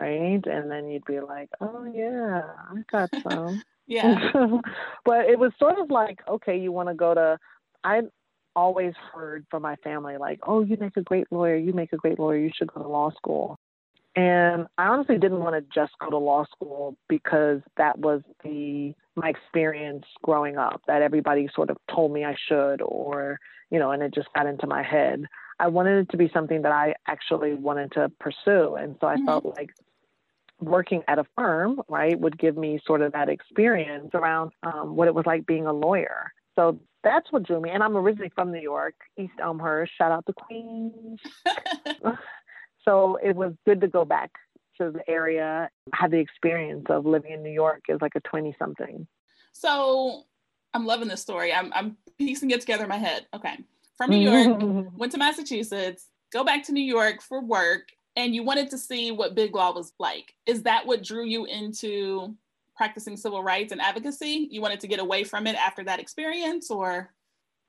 Right. 0.00 0.44
And 0.44 0.70
then 0.70 0.88
you'd 0.88 1.04
be 1.04 1.20
like, 1.20 1.48
oh, 1.60 1.84
yeah, 1.84 2.42
I 2.70 2.82
got 2.90 3.10
some. 3.30 3.62
yeah. 3.86 4.30
but 5.04 5.26
it 5.26 5.38
was 5.38 5.52
sort 5.58 5.78
of 5.78 5.90
like, 5.90 6.18
okay, 6.26 6.58
you 6.58 6.72
want 6.72 6.88
to 6.88 6.94
go 6.94 7.14
to 7.14 7.38
I 7.86 8.02
always 8.56 8.94
heard 9.14 9.46
from 9.50 9.62
my 9.62 9.76
family 9.76 10.16
like, 10.16 10.40
"Oh, 10.42 10.62
you 10.62 10.76
make 10.78 10.96
a 10.96 11.02
great 11.02 11.30
lawyer. 11.30 11.56
You 11.56 11.72
make 11.72 11.92
a 11.92 11.96
great 11.96 12.18
lawyer. 12.18 12.36
You 12.36 12.50
should 12.54 12.72
go 12.72 12.82
to 12.82 12.88
law 12.88 13.10
school." 13.12 13.58
And 14.16 14.66
I 14.78 14.86
honestly 14.86 15.18
didn't 15.18 15.40
want 15.40 15.54
to 15.56 15.74
just 15.74 15.92
go 15.98 16.08
to 16.08 16.16
law 16.16 16.46
school 16.46 16.96
because 17.06 17.60
that 17.76 17.98
was 17.98 18.22
the 18.42 18.94
my 19.14 19.28
experience 19.28 20.04
growing 20.22 20.56
up 20.56 20.82
that 20.86 21.02
everybody 21.02 21.48
sort 21.54 21.70
of 21.70 21.76
told 21.94 22.12
me 22.12 22.24
I 22.24 22.34
should 22.48 22.82
or, 22.82 23.38
you 23.70 23.78
know, 23.78 23.92
and 23.92 24.02
it 24.02 24.14
just 24.14 24.28
got 24.34 24.46
into 24.46 24.66
my 24.66 24.82
head. 24.82 25.26
I 25.58 25.68
wanted 25.68 25.98
it 26.00 26.10
to 26.10 26.16
be 26.16 26.30
something 26.32 26.62
that 26.62 26.72
I 26.72 26.94
actually 27.06 27.54
wanted 27.54 27.92
to 27.92 28.10
pursue. 28.18 28.74
And 28.74 28.96
so 29.00 29.06
I 29.06 29.16
mm-hmm. 29.16 29.26
felt 29.26 29.44
like 29.44 29.70
working 30.60 31.02
at 31.08 31.18
a 31.18 31.24
firm, 31.36 31.82
right, 31.88 32.18
would 32.18 32.38
give 32.38 32.56
me 32.56 32.80
sort 32.86 33.02
of 33.02 33.12
that 33.12 33.28
experience 33.28 34.10
around 34.14 34.52
um, 34.62 34.96
what 34.96 35.08
it 35.08 35.14
was 35.14 35.26
like 35.26 35.46
being 35.46 35.66
a 35.66 35.72
lawyer. 35.72 36.32
So 36.56 36.80
that's 37.04 37.30
what 37.30 37.44
drew 37.44 37.60
me. 37.60 37.70
And 37.70 37.82
I'm 37.82 37.96
originally 37.96 38.32
from 38.34 38.50
New 38.50 38.60
York, 38.60 38.94
East 39.16 39.34
Elmhurst. 39.40 39.92
Shout 39.96 40.10
out 40.10 40.26
to 40.26 40.32
Queens. 40.32 41.20
so 42.84 43.18
it 43.22 43.36
was 43.36 43.52
good 43.64 43.80
to 43.82 43.88
go 43.88 44.04
back 44.04 44.32
to 44.78 44.90
the 44.90 45.08
area, 45.08 45.70
have 45.94 46.10
the 46.10 46.18
experience 46.18 46.86
of 46.88 47.06
living 47.06 47.32
in 47.32 47.42
New 47.42 47.50
York 47.50 47.82
as 47.88 48.00
like 48.00 48.14
a 48.16 48.20
20 48.20 48.54
something. 48.58 49.06
So 49.52 50.24
I'm 50.74 50.86
loving 50.86 51.08
this 51.08 51.22
story. 51.22 51.52
I'm, 51.52 51.72
I'm 51.74 51.96
piecing 52.18 52.50
it 52.50 52.60
together 52.60 52.82
in 52.82 52.88
my 52.88 52.98
head. 52.98 53.26
Okay. 53.34 53.56
From 53.96 54.10
New 54.10 54.18
York, 54.18 54.90
went 54.96 55.12
to 55.12 55.18
Massachusetts, 55.18 56.08
go 56.32 56.44
back 56.44 56.64
to 56.64 56.72
New 56.72 56.84
York 56.84 57.22
for 57.22 57.40
work, 57.40 57.88
and 58.14 58.34
you 58.34 58.42
wanted 58.42 58.70
to 58.70 58.78
see 58.78 59.10
what 59.10 59.34
big 59.34 59.54
law 59.54 59.72
was 59.72 59.92
like. 59.98 60.34
Is 60.44 60.64
that 60.64 60.86
what 60.86 61.02
drew 61.02 61.24
you 61.24 61.44
into 61.46 62.34
practicing 62.76 63.16
civil 63.16 63.42
rights 63.42 63.72
and 63.72 63.80
advocacy? 63.80 64.48
You 64.50 64.60
wanted 64.60 64.80
to 64.80 64.86
get 64.86 65.00
away 65.00 65.24
from 65.24 65.46
it 65.46 65.56
after 65.56 65.84
that 65.84 66.00
experience 66.00 66.70
or? 66.70 67.10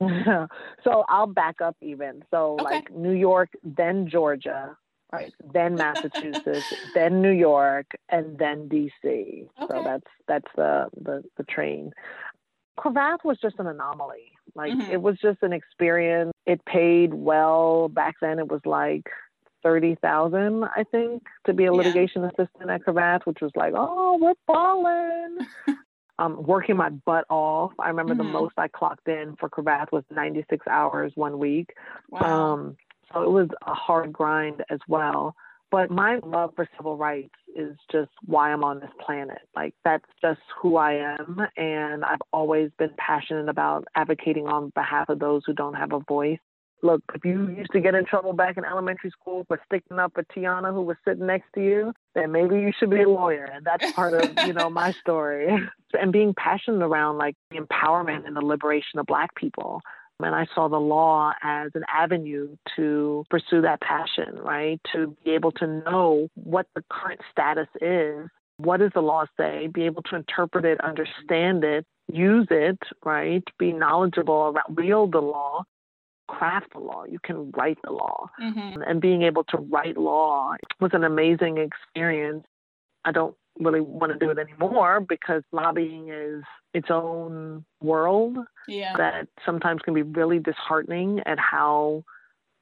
so 0.84 1.04
I'll 1.08 1.26
back 1.26 1.60
up 1.60 1.76
even. 1.82 2.22
So 2.30 2.54
okay. 2.60 2.64
like 2.64 2.94
New 2.94 3.12
York, 3.12 3.50
then 3.64 4.08
Georgia, 4.08 4.76
right? 5.12 5.32
Then 5.52 5.74
Massachusetts, 5.74 6.72
then 6.94 7.20
New 7.20 7.32
York, 7.32 7.86
and 8.08 8.38
then 8.38 8.68
DC. 8.68 8.90
Okay. 9.04 9.48
So 9.68 9.82
that's 9.84 10.06
that's 10.28 10.48
the, 10.56 10.88
the 11.02 11.24
the 11.36 11.44
train. 11.44 11.92
Cravath 12.78 13.24
was 13.24 13.38
just 13.42 13.56
an 13.58 13.66
anomaly. 13.66 14.32
Like 14.54 14.72
mm-hmm. 14.72 14.90
it 14.90 15.02
was 15.02 15.18
just 15.20 15.42
an 15.42 15.52
experience. 15.52 16.32
It 16.46 16.64
paid 16.64 17.12
well. 17.12 17.88
Back 17.88 18.16
then 18.20 18.38
it 18.38 18.48
was 18.48 18.60
like 18.64 19.08
thirty 19.62 19.96
thousand, 19.96 20.64
I 20.64 20.84
think, 20.90 21.24
to 21.46 21.52
be 21.52 21.64
a 21.64 21.66
yeah. 21.66 21.72
litigation 21.72 22.24
assistant 22.24 22.70
at 22.70 22.82
Cravath, 22.84 23.26
which 23.26 23.40
was 23.40 23.52
like, 23.54 23.74
oh, 23.76 24.18
we're 24.20 24.34
falling. 24.46 25.38
um, 26.18 26.42
working 26.42 26.76
my 26.76 26.90
butt 26.90 27.24
off. 27.28 27.72
I 27.78 27.88
remember 27.88 28.14
mm-hmm. 28.14 28.24
the 28.26 28.32
most 28.32 28.54
I 28.56 28.68
clocked 28.68 29.08
in 29.08 29.36
for 29.38 29.48
Cravath 29.48 29.92
was 29.92 30.04
ninety 30.10 30.44
six 30.50 30.66
hours 30.66 31.12
one 31.14 31.38
week. 31.38 31.70
Wow. 32.10 32.52
Um, 32.52 32.76
So 33.12 33.22
it 33.22 33.30
was 33.30 33.48
a 33.66 33.74
hard 33.74 34.12
grind 34.12 34.64
as 34.70 34.80
well. 34.88 35.34
But 35.70 35.90
my 35.90 36.18
love 36.24 36.52
for 36.56 36.66
civil 36.76 36.96
rights 36.96 37.34
is 37.54 37.76
just 37.92 38.10
why 38.24 38.52
I'm 38.52 38.64
on 38.64 38.80
this 38.80 38.90
planet. 39.04 39.40
Like, 39.54 39.74
that's 39.84 40.04
just 40.22 40.40
who 40.60 40.76
I 40.76 40.94
am. 40.94 41.46
And 41.58 42.04
I've 42.04 42.22
always 42.32 42.70
been 42.78 42.92
passionate 42.96 43.50
about 43.50 43.84
advocating 43.94 44.46
on 44.46 44.70
behalf 44.74 45.10
of 45.10 45.18
those 45.18 45.42
who 45.44 45.52
don't 45.52 45.74
have 45.74 45.92
a 45.92 46.00
voice. 46.00 46.38
Look, 46.82 47.02
if 47.14 47.24
you 47.24 47.48
used 47.48 47.72
to 47.72 47.80
get 47.80 47.94
in 47.94 48.04
trouble 48.04 48.32
back 48.32 48.56
in 48.56 48.64
elementary 48.64 49.10
school 49.10 49.44
for 49.48 49.60
sticking 49.66 49.98
up 49.98 50.12
for 50.14 50.22
Tiana, 50.24 50.72
who 50.72 50.82
was 50.82 50.96
sitting 51.06 51.26
next 51.26 51.46
to 51.54 51.62
you, 51.62 51.92
then 52.14 52.30
maybe 52.30 52.56
you 52.56 52.72
should 52.78 52.90
be 52.90 53.02
a 53.02 53.08
lawyer. 53.08 53.44
And 53.44 53.66
that's 53.66 53.92
part 53.92 54.14
of, 54.14 54.46
you 54.46 54.52
know, 54.52 54.70
my 54.70 54.92
story. 55.00 55.48
and 55.92 56.12
being 56.12 56.34
passionate 56.34 56.84
around 56.84 57.18
like 57.18 57.34
the 57.50 57.58
empowerment 57.58 58.26
and 58.26 58.36
the 58.36 58.44
liberation 58.44 58.98
of 58.98 59.06
Black 59.06 59.34
people. 59.34 59.80
And 60.20 60.34
I 60.34 60.46
saw 60.54 60.68
the 60.68 60.78
law 60.78 61.32
as 61.42 61.70
an 61.74 61.84
avenue 61.92 62.56
to 62.76 63.24
pursue 63.30 63.62
that 63.62 63.80
passion, 63.80 64.36
right? 64.36 64.80
To 64.92 65.16
be 65.24 65.30
able 65.32 65.52
to 65.52 65.66
know 65.66 66.28
what 66.34 66.66
the 66.74 66.82
current 66.90 67.20
status 67.30 67.68
is. 67.80 68.28
What 68.56 68.80
does 68.80 68.90
the 68.94 69.00
law 69.00 69.26
say? 69.38 69.68
Be 69.68 69.84
able 69.84 70.02
to 70.02 70.16
interpret 70.16 70.64
it, 70.64 70.80
understand 70.80 71.62
it, 71.62 71.86
use 72.12 72.48
it, 72.50 72.78
right? 73.04 73.44
Be 73.58 73.72
knowledgeable 73.72 74.48
about, 74.48 74.74
wield 74.74 75.12
the 75.12 75.20
law, 75.20 75.62
craft 76.28 76.72
the 76.72 76.78
law. 76.78 77.04
You 77.04 77.18
can 77.22 77.50
write 77.52 77.78
the 77.84 77.92
law. 77.92 78.30
Mm-hmm. 78.40 78.82
And 78.82 79.00
being 79.00 79.22
able 79.22 79.44
to 79.44 79.56
write 79.56 79.96
law 79.96 80.54
was 80.80 80.90
an 80.94 81.04
amazing 81.04 81.58
experience. 81.58 82.44
I 83.04 83.12
don't 83.12 83.34
really 83.58 83.80
want 83.80 84.12
to 84.12 84.18
do 84.18 84.30
it 84.30 84.38
anymore 84.38 85.00
because 85.00 85.42
lobbying 85.52 86.10
is 86.10 86.44
its 86.74 86.88
own 86.90 87.64
world 87.80 88.38
yeah. 88.68 88.96
that 88.96 89.28
sometimes 89.44 89.80
can 89.82 89.94
be 89.94 90.02
really 90.02 90.38
disheartening 90.38 91.20
at 91.26 91.38
how 91.38 92.04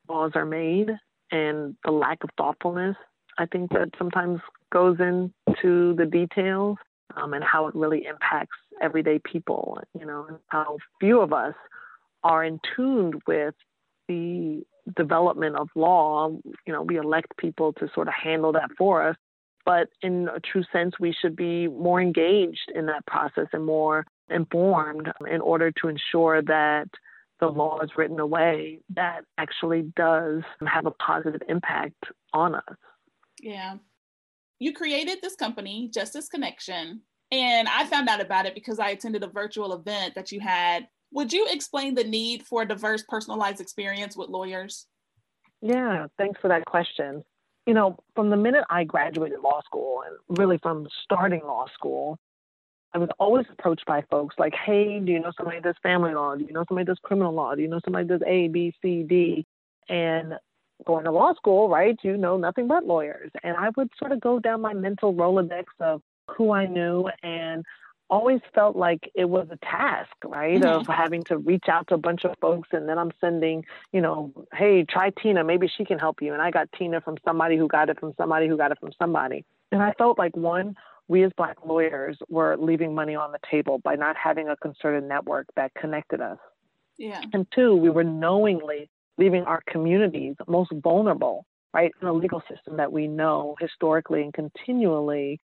laws 0.09 0.33
are 0.35 0.47
made 0.47 0.91
and 1.31 1.77
the 1.85 1.91
lack 1.91 2.23
of 2.25 2.31
thoughtfulness. 2.37 2.97
I 3.39 3.47
think 3.47 3.71
that 3.73 3.91
sometimes 3.99 4.41
goes 4.73 4.97
into 5.01 5.95
the 5.95 6.07
details 6.07 6.79
um, 7.17 7.35
and 7.35 7.45
how 7.45 7.67
it 7.67 7.75
really 7.75 8.07
impacts 8.07 8.57
everyday 8.81 9.19
people, 9.19 9.79
you 9.99 10.07
know, 10.07 10.27
and 10.29 10.39
how 10.49 10.79
few 11.01 11.21
of 11.21 11.33
us 11.33 11.55
are 12.27 12.45
in 12.45 12.61
tune 12.75 13.21
with 13.27 13.55
the 14.09 14.63
development 14.97 15.57
of 15.57 15.69
law. 15.75 16.29
You 16.67 16.73
know, 16.73 16.83
we 16.83 16.97
elect 16.97 17.37
people 17.37 17.73
to 17.75 17.89
sort 17.95 18.09
of 18.09 18.15
handle 18.15 18.53
that 18.53 18.71
for 18.79 19.09
us 19.09 19.17
but 19.67 19.89
in 20.01 20.29
a 20.35 20.39
true 20.41 20.63
sense, 20.73 20.95
we 21.01 21.13
should 21.21 21.35
be 21.35 21.67
more 21.67 22.01
engaged 22.01 22.71
in 22.75 22.87
that 22.87 23.05
process 23.07 23.49
and 23.53 23.67
more 23.67 24.07
informed 24.31 25.11
in 25.29 25.41
order 25.41 25.73
to 25.73 25.89
ensure 25.89 26.41
that 26.43 26.89
the 27.41 27.49
law 27.49 27.81
is 27.81 27.91
written 27.97 28.19
a 28.21 28.27
way 28.27 28.79
that 28.95 29.23
actually 29.37 29.93
does 29.97 30.43
have 30.67 30.87
a 30.87 30.93
positive 30.93 31.43
impact 31.49 32.05
on 32.33 32.55
us. 32.55 32.77
Yeah. 33.43 33.75
You 34.61 34.73
created 34.73 35.19
this 35.21 35.35
company, 35.35 35.91
Justice 35.93 36.29
Connection, 36.29 37.03
and 37.33 37.69
I 37.69 37.87
found 37.87 38.09
out 38.09 38.21
about 38.21 38.47
it 38.47 38.55
because 38.55 38.79
I 38.79 38.91
attended 38.91 39.25
a 39.25 39.29
virtual 39.29 39.75
event 39.75 40.15
that 40.15 40.31
you 40.31 40.41
had. 40.41 40.87
Would 41.13 41.33
you 41.33 41.47
explain 41.51 41.95
the 41.95 42.05
need 42.05 42.45
for 42.45 42.63
a 42.63 42.69
diverse 42.69 43.03
personalized 43.03 43.61
experience 43.61 44.17
with 44.17 44.29
lawyers? 44.29 44.87
Yeah, 45.63 46.07
thanks 46.19 46.41
for 46.41 46.49
that 46.49 46.67
question 46.67 47.25
you 47.67 47.75
know, 47.75 47.99
from 48.15 48.31
the 48.31 48.37
minute 48.37 48.65
I 48.71 48.85
graduated 48.85 49.41
law 49.41 49.61
school 49.65 50.03
and 50.07 50.39
really 50.39 50.59
from 50.59 50.87
starting 51.03 51.43
law 51.45 51.67
school, 51.75 52.19
I 52.95 52.99
was 52.99 53.09
always 53.19 53.45
approached 53.53 53.85
by 53.87 54.03
folks 54.09 54.37
like, 54.39 54.55
hey, 54.55 55.01
do 55.01 55.13
you 55.13 55.19
know 55.19 55.33
somebody 55.37 55.59
that 55.59 55.65
does 55.65 55.75
family 55.83 56.15
law? 56.15 56.37
Do 56.37 56.45
you 56.45 56.53
know 56.53 56.65
somebody 56.69 56.85
that 56.87 56.93
does 56.93 57.01
criminal 57.03 57.35
law? 57.35 57.55
Do 57.55 57.63
you 57.63 57.69
know 57.69 57.81
somebody 57.85 58.07
that 58.07 58.21
does 58.21 58.29
A, 58.29 58.49
B, 58.49 58.73
C, 58.81 59.03
D? 59.03 59.45
And 59.89 60.35
going 60.87 61.05
to 61.05 61.11
law 61.11 61.35
school, 61.35 61.69
right, 61.69 61.99
you 62.03 62.17
know 62.17 62.37
nothing 62.37 62.69
but 62.69 62.87
lawyers. 62.87 63.31
And 63.43 63.57
I 63.57 63.71
would 63.77 63.91
sort 63.99 64.13
of 64.13 64.21
go 64.21 64.39
down 64.39 64.61
my 64.61 64.73
mental 64.73 65.13
Rolodex 65.13 65.65
of 65.81 66.01
who 66.37 66.53
I 66.53 66.67
knew 66.67 67.09
and 67.23 67.65
always 68.09 68.41
felt 68.55 68.77
like 68.77 69.11
it 69.15 69.29
was 69.29 69.49
a 69.51 69.57
task, 69.65 70.13
right? 70.25 70.61
Mm-hmm. 70.61 70.81
Of 70.81 70.87
having 70.87 71.23
to 71.25 71.39
reach 71.39 71.65
out 71.69 71.89
to 71.89 71.95
a 71.95 71.99
bunch 71.99 72.25
of 72.25 72.35
folks 72.41 72.69
and 72.73 72.89
then 72.89 72.99
I'm 72.99 73.11
sending, 73.21 73.65
you 73.93 74.01
know, 74.01 74.33
hey, 74.55 74.85
try 74.85 75.11
Tina, 75.11 75.45
maybe 75.45 75.69
she 75.69 75.85
can 75.85 75.99
help 75.99 76.23
you. 76.23 76.33
And 76.33 76.43
I 76.43 76.51
got 76.51 76.69
Tina 76.73 77.01
from 77.01 77.17
somebody 77.25 77.57
who 77.57 77.69
got 77.69 77.91
it 77.91 77.99
from 77.99 78.13
somebody 78.17 78.49
who 78.49 78.57
got 78.57 78.73
it 78.73 78.79
from 78.79 78.93
somebody. 78.99 79.45
And 79.73 79.83
I 79.83 79.93
felt 79.93 80.19
like 80.19 80.37
one, 80.37 80.77
we 81.09 81.25
as 81.25 81.33
Black 81.37 81.59
lawyers 81.65 82.19
were 82.29 82.57
leaving 82.57 82.95
money 82.95 83.15
on 83.15 83.33
the 83.33 83.39
table 83.51 83.79
by 83.79 83.95
not 83.95 84.17
having 84.17 84.49
a 84.49 84.57
concerted 84.57 85.05
network 85.05 85.47
that 85.57 85.73
connected 85.75 86.21
us. 86.21 86.39
Yeah. 86.99 87.21
And 87.33 87.47
two, 87.55 87.77
we 87.77 87.91
were 87.91 88.05
knowingly 88.05 88.89
leaving 89.19 89.45
our 89.45 89.63
communities 89.67 90.35
most 90.47 90.73
vulnerable, 90.73 91.47
right, 91.73 91.93
in 92.01 92.09
a 92.09 92.13
legal 92.13 92.43
system 92.49 92.77
that 92.79 92.93
we 92.93 93.07
know 93.07 93.57
historically 93.61 94.23
and 94.23 94.33
continually 94.33 95.41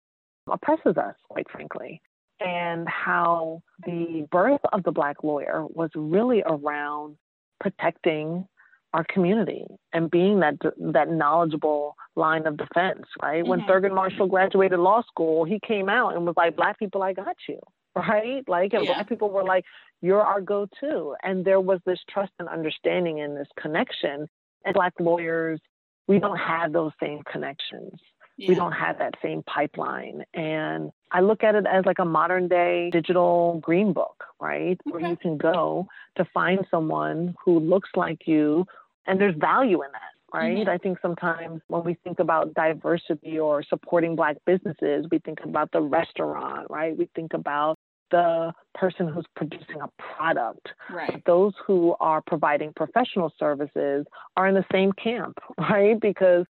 oppresses 0.47 0.97
us, 0.97 1.15
quite 1.29 1.51
frankly 1.51 2.01
and 2.41 2.89
how 2.89 3.63
the 3.85 4.27
birth 4.31 4.61
of 4.73 4.83
the 4.85 4.93
Black 4.93 5.23
lawyer 5.23 5.65
was 5.67 5.91
really 5.95 6.43
around 6.47 7.17
protecting 7.61 8.47
our 8.95 9.05
community 9.05 9.67
and 9.93 10.11
being 10.11 10.41
that 10.41 10.55
that 10.79 11.11
knowledgeable 11.11 11.95
line 12.17 12.47
of 12.47 12.57
defense, 12.57 13.05
right? 13.21 13.43
Mm-hmm. 13.43 13.51
When 13.51 13.61
Thurgood 13.63 13.95
Marshall 13.95 14.29
graduated 14.29 14.79
law 14.79 15.03
school, 15.03 15.45
he 15.45 15.61
came 15.67 15.89
out 15.89 16.15
and 16.15 16.25
was 16.25 16.35
like, 16.37 16.57
"Black 16.57 16.79
people, 16.79 17.03
I 17.03 17.13
got 17.13 17.37
you," 17.49 17.61
right? 17.97 18.43
Like, 18.49 18.73
and 18.73 18.85
yeah. 18.85 18.95
Black 18.95 19.09
people 19.09 19.31
were 19.31 19.45
like, 19.45 19.65
"You're 20.01 20.23
our 20.23 20.41
go-to," 20.41 21.15
and 21.23 21.45
there 21.45 21.61
was 21.61 21.81
this 21.85 21.99
trust 22.09 22.33
and 22.39 22.49
understanding 22.49 23.21
and 23.21 23.37
this 23.37 23.49
connection. 23.61 24.27
And 24.65 24.75
Black 24.75 24.95
lawyers, 24.99 25.61
we 26.09 26.19
don't 26.19 26.39
have 26.39 26.73
those 26.73 26.93
same 27.01 27.23
connections. 27.31 28.01
Yeah. 28.39 28.51
We 28.51 28.55
don't 28.55 28.73
have 28.73 28.99
that 28.99 29.15
same 29.21 29.43
pipeline. 29.43 30.25
And 30.33 30.93
I 31.11 31.21
look 31.21 31.43
at 31.43 31.55
it 31.57 31.67
as 31.67 31.85
like 31.85 31.99
a 31.99 32.05
modern 32.05 32.49
day 32.49 32.89
digital 32.91 33.59
green 33.63 33.93
book, 33.93 34.25
right? 34.41 34.79
Okay. 34.87 34.91
Where 34.91 35.11
you 35.11 35.17
can 35.17 35.37
go 35.37 35.89
to 36.17 36.25
find 36.33 36.65
someone 36.71 37.35
who 37.45 37.59
looks 37.59 37.91
like 37.97 38.27
you 38.27 38.65
and 39.07 39.21
there's 39.21 39.35
value 39.35 39.83
in 39.83 39.91
that 39.93 40.19
right? 40.33 40.59
Mm-hmm. 40.59 40.69
I 40.69 40.79
think 40.79 40.99
sometimes 41.01 41.63
when 41.69 41.85
we 41.85 41.95
think 42.05 42.19
about 42.19 42.55
diversity 42.55 43.39
or 43.39 43.63
supporting 43.63 44.17
Black 44.17 44.37
businesses, 44.45 45.07
we 45.11 45.19
think 45.21 45.41
about 45.43 45.73
the 45.73 45.81
restaurant, 45.81 46.67
right? 46.71 46.97
We 46.97 47.09
think 47.15 47.33
about 47.33 47.79
the 48.11 48.53
person 48.75 49.09
who's 49.09 49.27
producing 49.37 49.81
a 49.81 49.89
product. 50.03 50.69
Right. 50.91 51.23
Those 51.27 51.53
who 51.67 51.95
are 52.01 52.23
providing 52.23 52.73
professional 52.75 53.33
services 53.39 54.07
are 54.37 54.49
in 54.49 54.55
the 54.55 54.65
same 54.73 54.93
camp, 54.93 55.39
right? 55.59 55.99
Because 56.01 56.47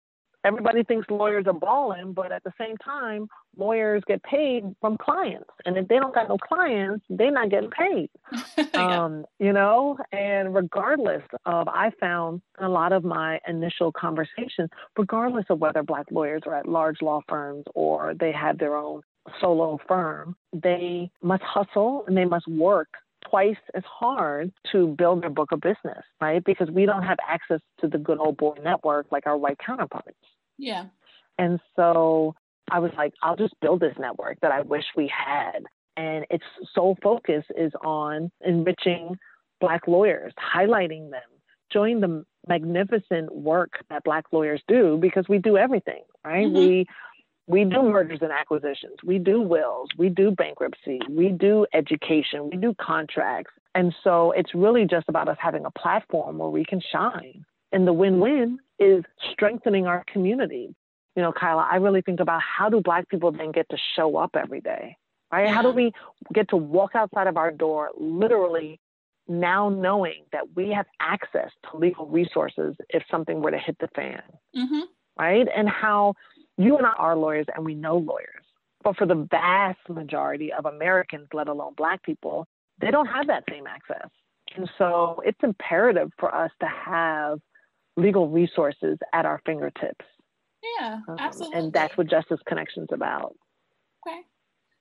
everybody 0.46 0.84
thinks 0.84 1.08
lawyers 1.10 1.46
are 1.46 1.52
balling, 1.52 2.12
but 2.12 2.32
at 2.32 2.44
the 2.44 2.52
same 2.58 2.76
time, 2.76 3.28
lawyers 3.56 4.02
get 4.06 4.22
paid 4.22 4.64
from 4.80 4.96
clients. 4.96 5.50
And 5.64 5.76
if 5.76 5.88
they 5.88 5.96
don't 5.96 6.14
got 6.14 6.28
no 6.28 6.38
clients, 6.38 7.04
they're 7.10 7.30
not 7.30 7.50
getting 7.50 7.70
paid. 7.70 8.10
yeah. 8.56 9.04
um, 9.04 9.24
you 9.38 9.52
know, 9.52 9.98
and 10.12 10.54
regardless 10.54 11.22
of, 11.44 11.68
I 11.68 11.90
found 11.98 12.42
a 12.58 12.68
lot 12.68 12.92
of 12.92 13.04
my 13.04 13.40
initial 13.48 13.92
conversations, 13.92 14.70
regardless 14.96 15.46
of 15.50 15.58
whether 15.58 15.82
Black 15.82 16.06
lawyers 16.10 16.42
are 16.46 16.54
at 16.54 16.68
large 16.68 17.02
law 17.02 17.20
firms 17.28 17.64
or 17.74 18.14
they 18.14 18.32
have 18.32 18.58
their 18.58 18.76
own 18.76 19.02
solo 19.40 19.78
firm, 19.88 20.36
they 20.52 21.10
must 21.22 21.42
hustle 21.42 22.04
and 22.06 22.16
they 22.16 22.24
must 22.24 22.46
work 22.46 22.88
twice 23.28 23.56
as 23.74 23.82
hard 23.84 24.52
to 24.72 24.88
build 24.98 25.22
their 25.22 25.30
book 25.30 25.52
of 25.52 25.60
business, 25.60 26.04
right? 26.20 26.44
Because 26.44 26.70
we 26.70 26.86
don't 26.86 27.02
have 27.02 27.18
access 27.26 27.60
to 27.80 27.88
the 27.88 27.98
good 27.98 28.18
old 28.18 28.36
boy 28.36 28.54
network 28.62 29.06
like 29.10 29.26
our 29.26 29.36
white 29.36 29.58
counterparts. 29.58 30.16
Yeah. 30.58 30.86
And 31.38 31.60
so 31.74 32.34
I 32.70 32.78
was 32.78 32.90
like, 32.96 33.14
I'll 33.22 33.36
just 33.36 33.54
build 33.60 33.80
this 33.80 33.94
network 33.98 34.40
that 34.40 34.52
I 34.52 34.62
wish 34.62 34.84
we 34.96 35.08
had. 35.14 35.64
And 35.96 36.26
its 36.30 36.44
sole 36.74 36.96
focus 37.02 37.44
is 37.56 37.72
on 37.82 38.30
enriching 38.44 39.16
Black 39.60 39.86
lawyers, 39.86 40.32
highlighting 40.54 41.10
them, 41.10 41.22
showing 41.72 42.00
the 42.00 42.24
magnificent 42.46 43.34
work 43.34 43.72
that 43.90 44.04
Black 44.04 44.24
lawyers 44.32 44.60
do 44.68 44.98
because 45.00 45.26
we 45.28 45.38
do 45.38 45.56
everything, 45.56 46.02
right? 46.24 46.46
Mm-hmm. 46.46 46.56
We 46.56 46.86
we 47.48 47.64
do 47.64 47.80
mergers 47.82 48.18
and 48.22 48.32
acquisitions, 48.32 48.96
we 49.04 49.20
do 49.20 49.40
wills, 49.40 49.88
we 49.96 50.08
do 50.08 50.32
bankruptcy, 50.32 50.98
we 51.08 51.28
do 51.28 51.64
education, 51.72 52.50
we 52.50 52.56
do 52.56 52.74
contracts. 52.80 53.52
And 53.72 53.94
so 54.02 54.32
it's 54.32 54.52
really 54.52 54.84
just 54.84 55.08
about 55.08 55.28
us 55.28 55.36
having 55.38 55.64
a 55.64 55.70
platform 55.70 56.38
where 56.38 56.48
we 56.48 56.64
can 56.64 56.80
shine. 56.80 57.44
And 57.72 57.86
the 57.86 57.92
win 57.92 58.20
win 58.20 58.58
is 58.78 59.04
strengthening 59.32 59.86
our 59.86 60.04
community. 60.12 60.74
You 61.14 61.22
know, 61.22 61.32
Kyla, 61.32 61.68
I 61.70 61.76
really 61.76 62.02
think 62.02 62.20
about 62.20 62.42
how 62.42 62.68
do 62.68 62.80
Black 62.80 63.08
people 63.08 63.32
then 63.32 63.52
get 63.52 63.68
to 63.70 63.76
show 63.96 64.16
up 64.16 64.36
every 64.36 64.60
day, 64.60 64.96
right? 65.32 65.46
Yeah. 65.46 65.54
How 65.54 65.62
do 65.62 65.70
we 65.70 65.92
get 66.34 66.48
to 66.50 66.56
walk 66.56 66.90
outside 66.94 67.26
of 67.26 67.36
our 67.36 67.50
door 67.50 67.90
literally 67.96 68.78
now 69.28 69.68
knowing 69.68 70.24
that 70.32 70.54
we 70.54 70.70
have 70.70 70.86
access 71.00 71.50
to 71.70 71.76
legal 71.76 72.06
resources 72.06 72.76
if 72.90 73.02
something 73.10 73.40
were 73.40 73.50
to 73.50 73.58
hit 73.58 73.76
the 73.80 73.88
fan, 73.88 74.22
mm-hmm. 74.54 74.82
right? 75.18 75.48
And 75.54 75.68
how 75.68 76.14
you 76.58 76.76
and 76.76 76.86
I 76.86 76.92
are 76.92 77.16
lawyers 77.16 77.46
and 77.54 77.64
we 77.64 77.74
know 77.74 77.96
lawyers. 77.96 78.44
But 78.84 78.96
for 78.96 79.06
the 79.06 79.26
vast 79.30 79.80
majority 79.88 80.52
of 80.52 80.66
Americans, 80.66 81.28
let 81.32 81.48
alone 81.48 81.72
Black 81.76 82.02
people, 82.02 82.46
they 82.80 82.90
don't 82.90 83.06
have 83.06 83.26
that 83.26 83.44
same 83.50 83.66
access. 83.66 84.08
And 84.54 84.70
so 84.78 85.22
it's 85.24 85.38
imperative 85.42 86.12
for 86.18 86.32
us 86.34 86.50
to 86.60 86.66
have 86.66 87.40
legal 87.96 88.28
resources 88.28 88.98
at 89.12 89.26
our 89.26 89.40
fingertips. 89.46 90.04
Yeah, 90.78 91.00
um, 91.08 91.16
absolutely. 91.18 91.58
And 91.58 91.72
that's 91.72 91.96
what 91.96 92.08
Justice 92.08 92.40
Connections 92.46 92.88
about. 92.92 93.34
Okay. 94.06 94.20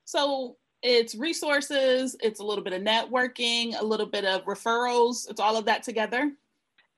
So 0.05 0.57
it's 0.81 1.15
resources, 1.15 2.15
it's 2.21 2.39
a 2.39 2.43
little 2.43 2.63
bit 2.63 2.73
of 2.73 2.81
networking, 2.81 3.79
a 3.79 3.83
little 3.83 4.05
bit 4.05 4.25
of 4.25 4.43
referrals, 4.45 5.29
it's 5.29 5.39
all 5.39 5.57
of 5.57 5.65
that 5.65 5.83
together. 5.83 6.31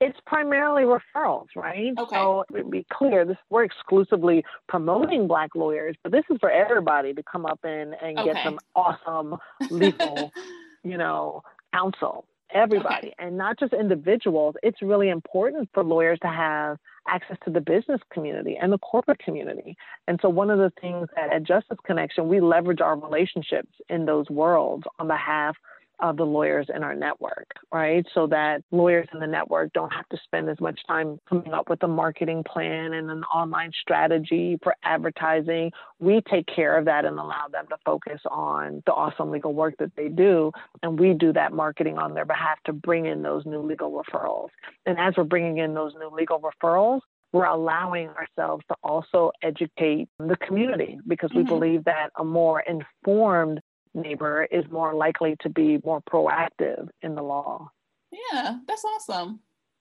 It's 0.00 0.18
primarily 0.26 0.84
referrals, 0.84 1.46
right? 1.56 1.92
Okay. 1.98 2.14
So 2.14 2.44
be 2.70 2.86
clear, 2.92 3.24
this 3.24 3.36
we're 3.50 3.64
exclusively 3.64 4.44
promoting 4.68 5.26
Black 5.26 5.50
lawyers, 5.56 5.96
but 6.04 6.12
this 6.12 6.24
is 6.30 6.36
for 6.38 6.50
everybody 6.50 7.14
to 7.14 7.22
come 7.24 7.46
up 7.46 7.60
in 7.64 7.94
and 8.00 8.18
okay. 8.18 8.32
get 8.32 8.44
some 8.44 8.60
awesome 8.76 9.36
legal, 9.70 10.30
you 10.84 10.96
know, 10.96 11.42
counsel 11.74 12.26
everybody 12.54 13.08
okay. 13.08 13.14
and 13.18 13.36
not 13.36 13.58
just 13.58 13.72
individuals. 13.72 14.54
It's 14.62 14.82
really 14.82 15.08
important 15.08 15.68
for 15.72 15.84
lawyers 15.84 16.18
to 16.22 16.28
have 16.28 16.78
access 17.06 17.36
to 17.44 17.50
the 17.50 17.60
business 17.60 18.00
community 18.12 18.56
and 18.60 18.72
the 18.72 18.78
corporate 18.78 19.18
community. 19.18 19.76
And 20.06 20.18
so, 20.20 20.28
one 20.28 20.50
of 20.50 20.58
the 20.58 20.72
things 20.80 21.08
that 21.16 21.32
at 21.32 21.42
Justice 21.44 21.78
Connection, 21.84 22.28
we 22.28 22.40
leverage 22.40 22.80
our 22.80 22.96
relationships 22.96 23.72
in 23.88 24.06
those 24.06 24.28
worlds 24.28 24.84
on 24.98 25.08
behalf 25.08 25.56
of 26.00 26.16
the 26.16 26.24
lawyers 26.24 26.66
in 26.74 26.82
our 26.82 26.94
network, 26.94 27.46
right? 27.72 28.06
So 28.14 28.26
that 28.28 28.62
lawyers 28.70 29.08
in 29.12 29.20
the 29.20 29.26
network 29.26 29.72
don't 29.72 29.92
have 29.92 30.08
to 30.10 30.18
spend 30.24 30.48
as 30.48 30.60
much 30.60 30.80
time 30.86 31.18
coming 31.28 31.52
up 31.52 31.68
with 31.68 31.82
a 31.82 31.88
marketing 31.88 32.44
plan 32.44 32.92
and 32.92 33.10
an 33.10 33.24
online 33.24 33.72
strategy 33.80 34.58
for 34.62 34.74
advertising. 34.84 35.72
We 35.98 36.20
take 36.30 36.46
care 36.46 36.78
of 36.78 36.84
that 36.86 37.04
and 37.04 37.18
allow 37.18 37.48
them 37.50 37.66
to 37.70 37.76
focus 37.84 38.20
on 38.30 38.82
the 38.86 38.92
awesome 38.92 39.30
legal 39.30 39.54
work 39.54 39.74
that 39.78 39.92
they 39.96 40.08
do. 40.08 40.52
And 40.82 40.98
we 40.98 41.14
do 41.14 41.32
that 41.32 41.52
marketing 41.52 41.98
on 41.98 42.14
their 42.14 42.24
behalf 42.24 42.58
to 42.66 42.72
bring 42.72 43.06
in 43.06 43.22
those 43.22 43.44
new 43.44 43.60
legal 43.60 43.90
referrals. 43.90 44.48
And 44.86 44.98
as 44.98 45.14
we're 45.16 45.24
bringing 45.24 45.58
in 45.58 45.74
those 45.74 45.94
new 45.98 46.10
legal 46.14 46.40
referrals, 46.40 47.00
we're 47.32 47.44
allowing 47.44 48.08
ourselves 48.08 48.64
to 48.68 48.76
also 48.82 49.32
educate 49.42 50.08
the 50.18 50.36
community 50.36 50.98
because 51.06 51.30
we 51.34 51.42
mm-hmm. 51.42 51.48
believe 51.48 51.84
that 51.84 52.10
a 52.16 52.24
more 52.24 52.60
informed 52.60 53.60
neighbor 53.94 54.46
is 54.50 54.64
more 54.70 54.94
likely 54.94 55.36
to 55.40 55.48
be 55.48 55.78
more 55.84 56.00
proactive 56.02 56.88
in 57.02 57.14
the 57.14 57.22
law. 57.22 57.70
Yeah, 58.10 58.58
that's 58.66 58.84
awesome. 58.84 59.40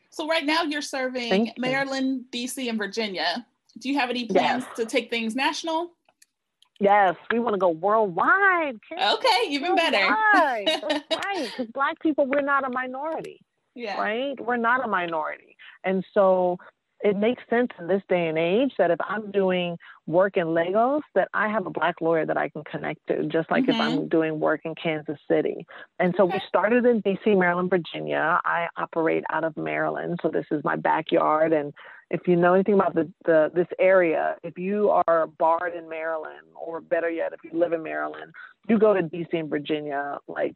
So 0.09 0.27
right 0.27 0.45
now 0.45 0.63
you're 0.63 0.81
serving 0.81 1.51
Maryland, 1.57 2.25
DC, 2.33 2.69
and 2.69 2.77
Virginia. 2.77 3.45
Do 3.79 3.89
you 3.89 3.99
have 3.99 4.09
any 4.09 4.25
plans 4.25 4.65
yes. 4.67 4.75
to 4.77 4.85
take 4.85 5.09
things 5.09 5.35
national? 5.35 5.91
Yes, 6.79 7.15
we 7.31 7.39
want 7.39 7.53
to 7.53 7.59
go 7.59 7.69
worldwide. 7.69 8.79
Okay, 8.91 9.43
even 9.49 9.75
worldwide. 9.75 9.91
better. 9.91 11.03
Right, 11.13 11.49
because 11.51 11.67
Black 11.73 11.99
people, 11.99 12.25
we're 12.25 12.41
not 12.41 12.65
a 12.65 12.69
minority. 12.69 13.41
Yeah. 13.75 13.99
Right? 13.99 14.39
We're 14.39 14.57
not 14.57 14.83
a 14.83 14.87
minority. 14.87 15.55
And 15.83 16.03
so 16.13 16.57
it 17.01 17.15
makes 17.15 17.43
sense 17.49 17.69
in 17.79 17.87
this 17.87 18.01
day 18.09 18.27
and 18.27 18.37
age 18.37 18.73
that 18.77 18.89
if 18.89 18.99
I'm 19.07 19.31
doing 19.31 19.77
work 20.07 20.35
in 20.35 20.53
Lagos, 20.53 21.03
that 21.13 21.27
I 21.33 21.47
have 21.47 21.67
a 21.67 21.69
black 21.69 22.01
lawyer 22.01 22.25
that 22.25 22.37
I 22.37 22.49
can 22.49 22.63
connect 22.63 23.05
to, 23.07 23.23
just 23.27 23.51
like 23.51 23.63
mm-hmm. 23.63 23.71
if 23.71 23.79
I'm 23.79 24.07
doing 24.07 24.39
work 24.39 24.61
in 24.65 24.73
Kansas 24.73 25.19
City. 25.29 25.67
And 25.99 26.13
so 26.17 26.25
we 26.25 26.41
started 26.47 26.85
in 26.85 27.01
DC, 27.03 27.37
Maryland, 27.37 27.69
Virginia. 27.69 28.41
I 28.43 28.67
operate 28.77 29.23
out 29.29 29.43
of 29.43 29.55
Maryland, 29.57 30.19
so 30.21 30.29
this 30.29 30.45
is 30.49 30.63
my 30.63 30.75
backyard. 30.75 31.53
And 31.53 31.73
if 32.09 32.21
you 32.27 32.35
know 32.35 32.53
anything 32.53 32.75
about 32.75 32.95
the, 32.95 33.11
the 33.25 33.51
this 33.53 33.67
area, 33.79 34.35
if 34.43 34.57
you 34.57 34.89
are 34.89 35.27
barred 35.27 35.75
in 35.75 35.87
Maryland, 35.87 36.47
or 36.55 36.81
better 36.81 37.09
yet, 37.09 37.33
if 37.33 37.39
you 37.43 37.57
live 37.57 37.73
in 37.73 37.83
Maryland, 37.83 38.33
you 38.67 38.79
go 38.79 38.93
to 38.93 39.03
DC 39.03 39.27
and 39.33 39.49
Virginia 39.49 40.17
like 40.27 40.55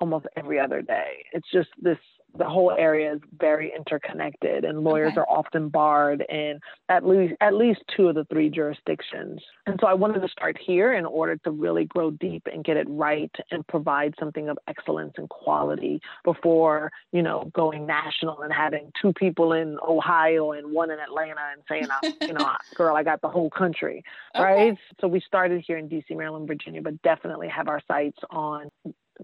almost 0.00 0.26
every 0.36 0.58
other 0.58 0.82
day. 0.82 1.24
It's 1.32 1.50
just 1.52 1.68
this 1.80 1.98
the 2.38 2.44
whole 2.44 2.72
area 2.72 3.14
is 3.14 3.20
very 3.38 3.72
interconnected 3.74 4.64
and 4.64 4.84
lawyers 4.84 5.12
okay. 5.12 5.20
are 5.20 5.28
often 5.28 5.68
barred 5.68 6.24
in 6.28 6.60
at 6.88 7.06
least 7.06 7.34
at 7.40 7.54
least 7.54 7.80
two 7.94 8.08
of 8.08 8.14
the 8.14 8.24
three 8.24 8.50
jurisdictions. 8.50 9.40
And 9.66 9.78
so 9.80 9.86
I 9.86 9.94
wanted 9.94 10.20
to 10.20 10.28
start 10.28 10.58
here 10.64 10.94
in 10.94 11.04
order 11.06 11.36
to 11.36 11.50
really 11.50 11.84
grow 11.84 12.10
deep 12.10 12.46
and 12.52 12.64
get 12.64 12.76
it 12.76 12.86
right 12.88 13.34
and 13.50 13.66
provide 13.66 14.14
something 14.18 14.48
of 14.48 14.58
excellence 14.68 15.14
and 15.16 15.28
quality 15.28 16.00
before, 16.24 16.90
you 17.12 17.22
know, 17.22 17.50
going 17.54 17.86
national 17.86 18.42
and 18.42 18.52
having 18.52 18.90
two 19.00 19.12
people 19.12 19.52
in 19.52 19.78
Ohio 19.86 20.52
and 20.52 20.72
one 20.72 20.90
in 20.90 20.98
Atlanta 20.98 21.40
and 21.52 21.62
saying, 21.68 21.86
i 21.90 22.26
you 22.26 22.34
know, 22.34 22.52
girl, 22.74 22.96
I 22.96 23.02
got 23.02 23.20
the 23.20 23.28
whole 23.28 23.50
country. 23.50 24.02
Okay. 24.34 24.44
Right. 24.44 24.78
So 25.00 25.08
we 25.08 25.20
started 25.20 25.64
here 25.66 25.78
in 25.78 25.88
DC, 25.88 26.16
Maryland, 26.16 26.46
Virginia, 26.46 26.82
but 26.82 27.00
definitely 27.02 27.48
have 27.48 27.68
our 27.68 27.80
sights 27.88 28.18
on 28.30 28.70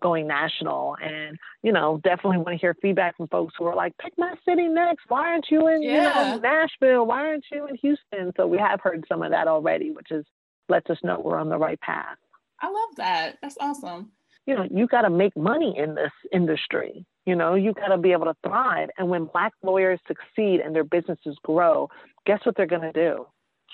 going 0.01 0.27
national. 0.27 0.97
And 1.03 1.39
you 1.63 1.73
know 1.73 2.01
definitely 2.03 2.39
want 2.39 2.51
to 2.51 2.57
hear 2.57 2.75
feedback 2.81 3.17
from 3.17 3.29
folks 3.29 3.55
who 3.59 3.65
are 3.67 3.77
like 3.77 3.97
pick 3.99 4.13
my 4.17 4.35
city 4.49 4.69
next. 4.69 5.05
Why 5.09 5.29
aren't 5.29 5.47
you 5.51 5.69
in 5.69 5.83
yeah. 5.83 5.91
you 5.93 6.03
know 6.03 6.39
nashville? 6.41 7.07
Why 7.07 7.27
aren't 7.27 7.45
you 7.51 7.67
in 7.67 7.77
houston? 7.77 8.33
So 8.37 8.47
we 8.47 8.59
have 8.59 8.81
heard 8.81 9.05
some 9.09 9.23
of 9.23 9.31
that 9.31 9.49
already 9.49 9.91
which 9.91 10.11
is 10.11 10.25
lets 10.69 10.89
us 10.91 10.99
know 11.03 11.21
we're 11.21 11.39
on 11.39 11.49
the 11.49 11.59
right 11.59 11.81
path. 11.81 12.17
I 12.61 12.67
love 12.67 12.97
that. 12.97 13.39
That's 13.43 13.57
awesome. 13.61 14.13
You 14.47 14.57
know 14.57 14.67
you 14.71 14.87
got 14.87 15.03
to 15.03 15.11
make 15.11 15.37
money 15.37 15.75
in 15.77 15.95
this 15.95 16.13
industry. 16.33 17.05
You 17.27 17.37
know 17.37 17.55
you 17.55 17.73
got 17.73 17.89
to 17.89 17.99
be 17.99 18.13
able 18.13 18.27
to 18.27 18.37
thrive. 18.45 18.89
And 18.99 19.09
when 19.09 19.27
black 19.27 19.53
lawyers 19.63 20.01
succeed 20.07 20.61
and 20.61 20.75
their 20.75 20.85
businesses 20.85 21.37
grow 21.45 21.89
guess 22.25 22.41
what 22.45 22.57
they're 22.57 22.67
going 22.67 22.83
to 22.83 22.93
do 22.93 23.27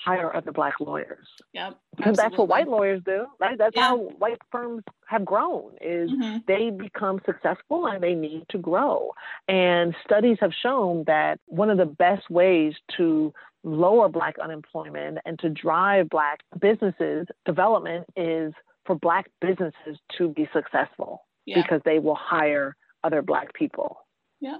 hire 0.04 0.34
other 0.34 0.52
black 0.52 0.74
lawyers. 0.80 1.26
Yep. 1.52 1.78
Because 1.96 2.16
that's 2.16 2.36
what 2.36 2.48
white 2.48 2.68
lawyers 2.68 3.02
do, 3.04 3.26
right? 3.40 3.58
That's 3.58 3.76
yeah. 3.76 3.88
how 3.88 3.96
white 3.96 4.38
firms 4.50 4.84
have 5.06 5.24
grown 5.24 5.72
is 5.80 6.10
mm-hmm. 6.10 6.38
they 6.46 6.70
become 6.70 7.20
successful 7.26 7.86
and 7.86 8.02
they 8.02 8.14
need 8.14 8.44
to 8.50 8.58
grow. 8.58 9.12
And 9.48 9.94
studies 10.04 10.38
have 10.40 10.52
shown 10.62 11.04
that 11.06 11.40
one 11.46 11.70
of 11.70 11.78
the 11.78 11.86
best 11.86 12.28
ways 12.30 12.74
to 12.96 13.32
lower 13.64 14.08
black 14.08 14.38
unemployment 14.38 15.18
and 15.24 15.38
to 15.40 15.50
drive 15.50 16.08
black 16.08 16.40
businesses 16.60 17.26
development 17.44 18.06
is 18.16 18.52
for 18.86 18.94
black 18.94 19.30
businesses 19.40 19.98
to 20.16 20.28
be 20.28 20.48
successful 20.52 21.24
yeah. 21.44 21.60
because 21.60 21.80
they 21.84 21.98
will 21.98 22.14
hire 22.14 22.76
other 23.02 23.20
black 23.20 23.52
people. 23.52 23.98
Yeah. 24.40 24.58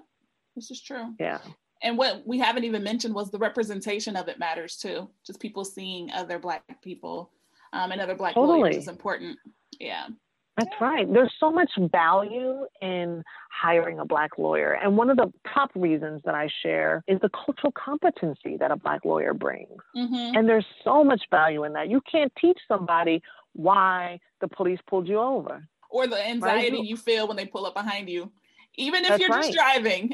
This 0.57 0.71
is 0.71 0.83
true. 0.83 1.15
Yeah 1.21 1.39
and 1.83 1.97
what 1.97 2.27
we 2.27 2.39
haven't 2.39 2.65
even 2.65 2.83
mentioned 2.83 3.15
was 3.15 3.31
the 3.31 3.39
representation 3.39 4.17
of 4.17 4.29
it 4.29 4.39
matters 4.39 4.77
too. 4.77 5.09
Just 5.27 5.41
people 5.41 5.65
seeing 5.65 6.11
other 6.11 6.39
Black 6.39 6.63
people 6.83 7.31
um, 7.73 7.93
and 7.93 8.01
other 8.01 8.15
Black 8.15 8.35
totally. 8.35 8.61
lawyers 8.61 8.77
is 8.77 8.89
important. 8.89 9.39
Yeah. 9.79 10.09
That's 10.57 10.75
right. 10.81 11.11
There's 11.13 11.33
so 11.39 11.53
much 11.53 11.71
value 11.79 12.67
in 12.83 13.23
hiring 13.53 14.01
a 14.01 14.05
Black 14.05 14.39
lawyer. 14.39 14.73
And 14.73 14.97
one 14.97 15.09
of 15.09 15.17
the 15.17 15.33
top 15.55 15.71
reasons 15.77 16.21
that 16.25 16.35
I 16.35 16.49
share 16.63 17.05
is 17.07 17.21
the 17.21 17.29
cultural 17.29 17.73
competency 17.73 18.57
that 18.57 18.73
a 18.73 18.77
Black 18.77 19.05
lawyer 19.05 19.35
brings. 19.35 19.71
Mm-hmm. 19.97 20.37
And 20.37 20.49
there's 20.49 20.67
so 20.83 21.05
much 21.05 21.23
value 21.31 21.63
in 21.63 21.75
that. 21.75 21.89
You 21.89 22.01
can't 22.11 22.33
teach 22.41 22.59
somebody 22.67 23.23
why 23.53 24.19
the 24.41 24.49
police 24.49 24.81
pulled 24.89 25.07
you 25.07 25.21
over. 25.21 25.65
Or 25.91 26.09
the 26.09 26.27
anxiety 26.27 26.79
right? 26.79 26.85
you 26.85 26.97
feel 26.97 27.29
when 27.29 27.37
they 27.37 27.47
pull 27.47 27.65
up 27.65 27.75
behind 27.75 28.11
you, 28.11 28.33
even 28.75 29.05
if 29.05 29.11
That's 29.11 29.21
you're 29.21 29.31
right. 29.31 29.45
just 29.45 29.55
driving. 29.55 30.13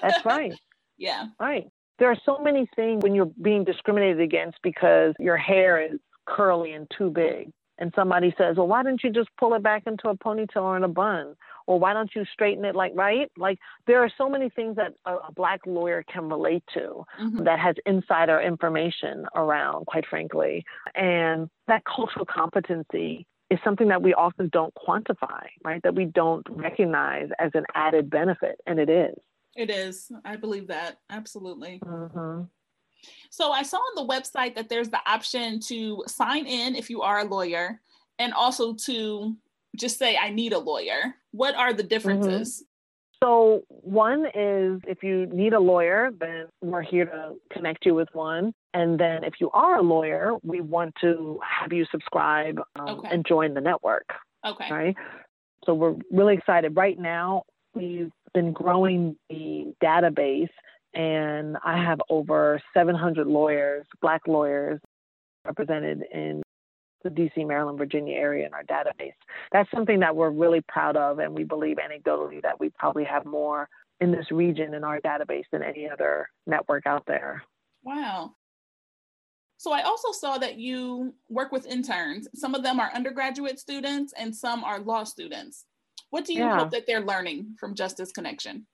That's 0.00 0.24
right. 0.24 0.54
Yeah. 0.96 1.26
Right. 1.40 1.68
There 1.98 2.10
are 2.10 2.18
so 2.24 2.38
many 2.38 2.68
things 2.74 3.02
when 3.02 3.14
you're 3.14 3.30
being 3.40 3.64
discriminated 3.64 4.20
against 4.20 4.58
because 4.62 5.14
your 5.18 5.36
hair 5.36 5.80
is 5.80 5.98
curly 6.26 6.72
and 6.72 6.90
too 6.96 7.10
big. 7.10 7.50
And 7.78 7.92
somebody 7.96 8.32
says, 8.38 8.56
well, 8.56 8.68
why 8.68 8.84
don't 8.84 9.02
you 9.02 9.10
just 9.10 9.28
pull 9.38 9.54
it 9.54 9.62
back 9.62 9.82
into 9.86 10.08
a 10.08 10.16
ponytail 10.16 10.62
or 10.62 10.76
in 10.76 10.84
a 10.84 10.88
bun? 10.88 11.34
Or 11.66 11.78
why 11.80 11.92
don't 11.92 12.10
you 12.14 12.24
straighten 12.32 12.64
it 12.64 12.76
like, 12.76 12.92
right? 12.94 13.30
Like, 13.36 13.58
there 13.86 14.00
are 14.04 14.10
so 14.16 14.28
many 14.28 14.48
things 14.48 14.76
that 14.76 14.92
a, 15.06 15.14
a 15.16 15.32
black 15.34 15.60
lawyer 15.66 16.04
can 16.04 16.28
relate 16.28 16.62
to 16.74 17.04
mm-hmm. 17.20 17.42
that 17.44 17.58
has 17.58 17.74
insider 17.84 18.40
information 18.40 19.26
around, 19.34 19.86
quite 19.86 20.06
frankly. 20.06 20.64
And 20.94 21.48
that 21.66 21.82
cultural 21.84 22.26
competency 22.26 23.26
is 23.50 23.58
something 23.64 23.88
that 23.88 24.02
we 24.02 24.14
often 24.14 24.50
don't 24.52 24.74
quantify, 24.74 25.46
right? 25.64 25.82
That 25.82 25.96
we 25.96 26.04
don't 26.04 26.46
recognize 26.50 27.28
as 27.40 27.50
an 27.54 27.64
added 27.74 28.08
benefit, 28.08 28.60
and 28.66 28.78
it 28.78 28.88
is. 28.88 29.16
It 29.56 29.70
is. 29.70 30.10
I 30.24 30.36
believe 30.36 30.68
that. 30.68 30.98
Absolutely. 31.10 31.80
Mm-hmm. 31.84 32.42
So 33.30 33.52
I 33.52 33.62
saw 33.62 33.76
on 33.76 34.06
the 34.06 34.12
website 34.12 34.54
that 34.54 34.68
there's 34.68 34.88
the 34.88 35.00
option 35.06 35.60
to 35.60 36.04
sign 36.06 36.46
in 36.46 36.74
if 36.74 36.88
you 36.88 37.02
are 37.02 37.20
a 37.20 37.24
lawyer 37.24 37.80
and 38.18 38.32
also 38.32 38.74
to 38.74 39.36
just 39.76 39.98
say, 39.98 40.16
I 40.16 40.30
need 40.30 40.52
a 40.52 40.58
lawyer. 40.58 41.14
What 41.32 41.54
are 41.54 41.72
the 41.72 41.82
differences? 41.82 42.56
Mm-hmm. 42.56 42.64
So, 43.22 43.62
one 43.68 44.26
is 44.34 44.82
if 44.86 45.02
you 45.02 45.26
need 45.26 45.54
a 45.54 45.60
lawyer, 45.60 46.10
then 46.18 46.46
we're 46.60 46.82
here 46.82 47.06
to 47.06 47.36
connect 47.50 47.86
you 47.86 47.94
with 47.94 48.08
one. 48.12 48.52
And 48.74 48.98
then 48.98 49.24
if 49.24 49.34
you 49.40 49.50
are 49.52 49.78
a 49.78 49.82
lawyer, 49.82 50.32
we 50.42 50.60
want 50.60 50.94
to 51.00 51.40
have 51.42 51.72
you 51.72 51.86
subscribe 51.90 52.60
um, 52.76 52.98
okay. 52.98 53.08
and 53.10 53.24
join 53.24 53.54
the 53.54 53.62
network. 53.62 54.04
Okay. 54.44 54.70
Right. 54.70 54.96
So, 55.64 55.72
we're 55.72 55.94
really 56.10 56.34
excited. 56.34 56.76
Right 56.76 56.98
now, 56.98 57.44
we've 57.74 58.12
been 58.34 58.52
growing 58.52 59.16
the 59.30 59.72
database, 59.82 60.50
and 60.92 61.56
I 61.64 61.82
have 61.82 62.00
over 62.08 62.60
700 62.74 63.26
lawyers, 63.26 63.86
Black 64.02 64.22
lawyers, 64.26 64.80
represented 65.44 66.04
in 66.12 66.42
the 67.02 67.10
DC, 67.10 67.46
Maryland, 67.46 67.78
Virginia 67.78 68.16
area 68.16 68.46
in 68.46 68.54
our 68.54 68.64
database. 68.64 69.14
That's 69.52 69.70
something 69.70 70.00
that 70.00 70.16
we're 70.16 70.30
really 70.30 70.62
proud 70.68 70.96
of, 70.96 71.18
and 71.18 71.34
we 71.34 71.44
believe 71.44 71.76
anecdotally 71.76 72.42
that 72.42 72.58
we 72.58 72.70
probably 72.70 73.04
have 73.04 73.24
more 73.24 73.68
in 74.00 74.10
this 74.10 74.30
region 74.30 74.74
in 74.74 74.84
our 74.84 75.00
database 75.00 75.44
than 75.52 75.62
any 75.62 75.88
other 75.88 76.28
network 76.46 76.86
out 76.86 77.04
there. 77.06 77.42
Wow. 77.82 78.32
So 79.56 79.72
I 79.72 79.82
also 79.82 80.12
saw 80.12 80.38
that 80.38 80.56
you 80.58 81.14
work 81.28 81.52
with 81.52 81.66
interns. 81.66 82.28
Some 82.34 82.54
of 82.54 82.62
them 82.62 82.80
are 82.80 82.90
undergraduate 82.94 83.58
students 83.58 84.12
and 84.16 84.34
some 84.34 84.64
are 84.64 84.80
law 84.80 85.04
students. 85.04 85.64
What 86.14 86.26
do 86.26 86.32
you 86.32 86.44
yeah. 86.44 86.58
hope 86.60 86.70
that 86.70 86.86
they're 86.86 87.00
learning 87.00 87.56
from 87.58 87.74
Justice 87.74 88.12
Connection? 88.12 88.68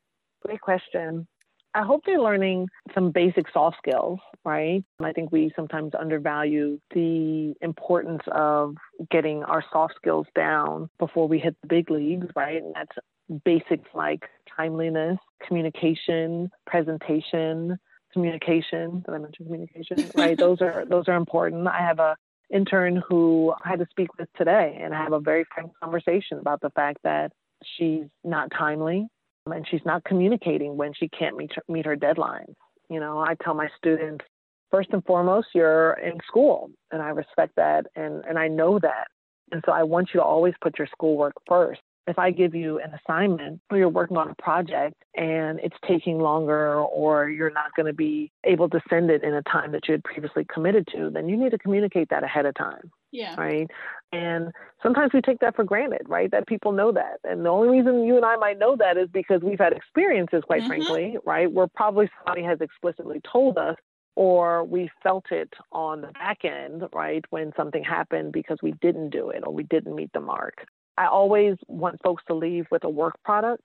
Great 0.44 0.60
question. 0.60 1.26
I 1.72 1.84
hope 1.84 2.02
they're 2.04 2.20
learning 2.20 2.68
some 2.94 3.12
basic 3.12 3.46
soft 3.50 3.78
skills, 3.78 4.18
right? 4.44 4.84
I 5.02 5.12
think 5.12 5.32
we 5.32 5.50
sometimes 5.56 5.92
undervalue 5.98 6.78
the 6.92 7.54
importance 7.62 8.20
of 8.30 8.74
getting 9.10 9.42
our 9.44 9.64
soft 9.72 9.94
skills 9.96 10.26
down 10.34 10.90
before 10.98 11.28
we 11.28 11.38
hit 11.38 11.56
the 11.62 11.68
big 11.68 11.90
leagues, 11.90 12.26
right? 12.36 12.62
And 12.62 12.74
that's 12.74 13.42
basics 13.42 13.88
like 13.94 14.20
timeliness, 14.54 15.16
communication, 15.48 16.50
presentation, 16.66 17.78
communication. 18.12 19.02
Did 19.06 19.14
I 19.14 19.16
mention 19.16 19.46
communication? 19.46 20.10
right. 20.14 20.36
those 20.36 20.60
are 20.60 20.84
those 20.84 21.08
are 21.08 21.16
important. 21.16 21.66
I 21.68 21.78
have 21.78 22.00
a 22.00 22.18
intern 22.52 23.02
who 23.08 23.54
I 23.64 23.70
had 23.70 23.78
to 23.78 23.86
speak 23.90 24.08
with 24.18 24.28
today 24.36 24.78
and 24.82 24.92
have 24.92 25.12
a 25.12 25.20
very 25.20 25.44
frank 25.54 25.72
conversation 25.82 26.38
about 26.38 26.60
the 26.60 26.70
fact 26.70 26.98
that 27.04 27.32
she's 27.76 28.04
not 28.24 28.50
timely 28.56 29.06
and 29.46 29.66
she's 29.70 29.84
not 29.84 30.04
communicating 30.04 30.76
when 30.76 30.92
she 30.92 31.08
can't 31.08 31.36
meet 31.36 31.52
meet 31.68 31.86
her 31.86 31.96
deadlines. 31.96 32.54
You 32.88 33.00
know, 33.00 33.18
I 33.18 33.34
tell 33.42 33.54
my 33.54 33.68
students 33.76 34.24
first 34.70 34.90
and 34.92 35.04
foremost 35.04 35.48
you're 35.54 35.92
in 35.94 36.18
school 36.26 36.70
and 36.90 37.02
I 37.02 37.10
respect 37.10 37.52
that 37.56 37.86
and 37.96 38.24
and 38.24 38.38
I 38.38 38.48
know 38.48 38.78
that. 38.78 39.08
And 39.52 39.62
so 39.66 39.72
I 39.72 39.82
want 39.82 40.10
you 40.14 40.20
to 40.20 40.24
always 40.24 40.54
put 40.60 40.78
your 40.78 40.88
schoolwork 40.92 41.34
first 41.48 41.80
if 42.06 42.18
I 42.18 42.30
give 42.30 42.54
you 42.54 42.80
an 42.80 42.92
assignment 42.94 43.60
or 43.70 43.78
you're 43.78 43.88
working 43.88 44.16
on 44.16 44.30
a 44.30 44.34
project 44.42 44.94
and 45.14 45.60
it's 45.60 45.76
taking 45.86 46.18
longer 46.18 46.80
or 46.80 47.28
you're 47.28 47.50
not 47.50 47.74
going 47.76 47.86
to 47.86 47.92
be 47.92 48.32
able 48.44 48.68
to 48.70 48.80
send 48.88 49.10
it 49.10 49.22
in 49.22 49.34
a 49.34 49.42
time 49.42 49.72
that 49.72 49.86
you 49.86 49.92
had 49.92 50.04
previously 50.04 50.46
committed 50.52 50.88
to, 50.92 51.10
then 51.10 51.28
you 51.28 51.36
need 51.36 51.50
to 51.50 51.58
communicate 51.58 52.08
that 52.10 52.24
ahead 52.24 52.46
of 52.46 52.54
time. 52.54 52.90
Yeah. 53.12 53.34
Right. 53.36 53.68
And 54.12 54.52
sometimes 54.82 55.12
we 55.12 55.20
take 55.20 55.40
that 55.40 55.56
for 55.56 55.64
granted, 55.64 56.02
right? 56.06 56.30
That 56.30 56.46
people 56.46 56.72
know 56.72 56.92
that. 56.92 57.18
And 57.24 57.44
the 57.44 57.50
only 57.50 57.68
reason 57.68 58.04
you 58.04 58.16
and 58.16 58.24
I 58.24 58.36
might 58.36 58.58
know 58.58 58.76
that 58.76 58.96
is 58.96 59.08
because 59.12 59.42
we've 59.42 59.58
had 59.58 59.72
experiences, 59.72 60.42
quite 60.46 60.60
mm-hmm. 60.60 60.68
frankly, 60.68 61.16
right? 61.26 61.50
Where 61.50 61.66
probably 61.66 62.08
somebody 62.18 62.44
has 62.44 62.60
explicitly 62.60 63.20
told 63.30 63.58
us 63.58 63.76
or 64.16 64.64
we 64.64 64.90
felt 65.02 65.24
it 65.30 65.52
on 65.72 66.02
the 66.02 66.08
back 66.08 66.44
end, 66.44 66.82
right, 66.92 67.24
when 67.30 67.52
something 67.56 67.82
happened 67.82 68.32
because 68.32 68.58
we 68.62 68.72
didn't 68.80 69.10
do 69.10 69.30
it 69.30 69.42
or 69.46 69.52
we 69.52 69.62
didn't 69.64 69.94
meet 69.94 70.12
the 70.12 70.20
mark. 70.20 70.66
I 71.00 71.06
always 71.06 71.56
want 71.66 71.98
folks 72.04 72.22
to 72.26 72.34
leave 72.34 72.66
with 72.70 72.84
a 72.84 72.90
work 72.90 73.14
product. 73.24 73.62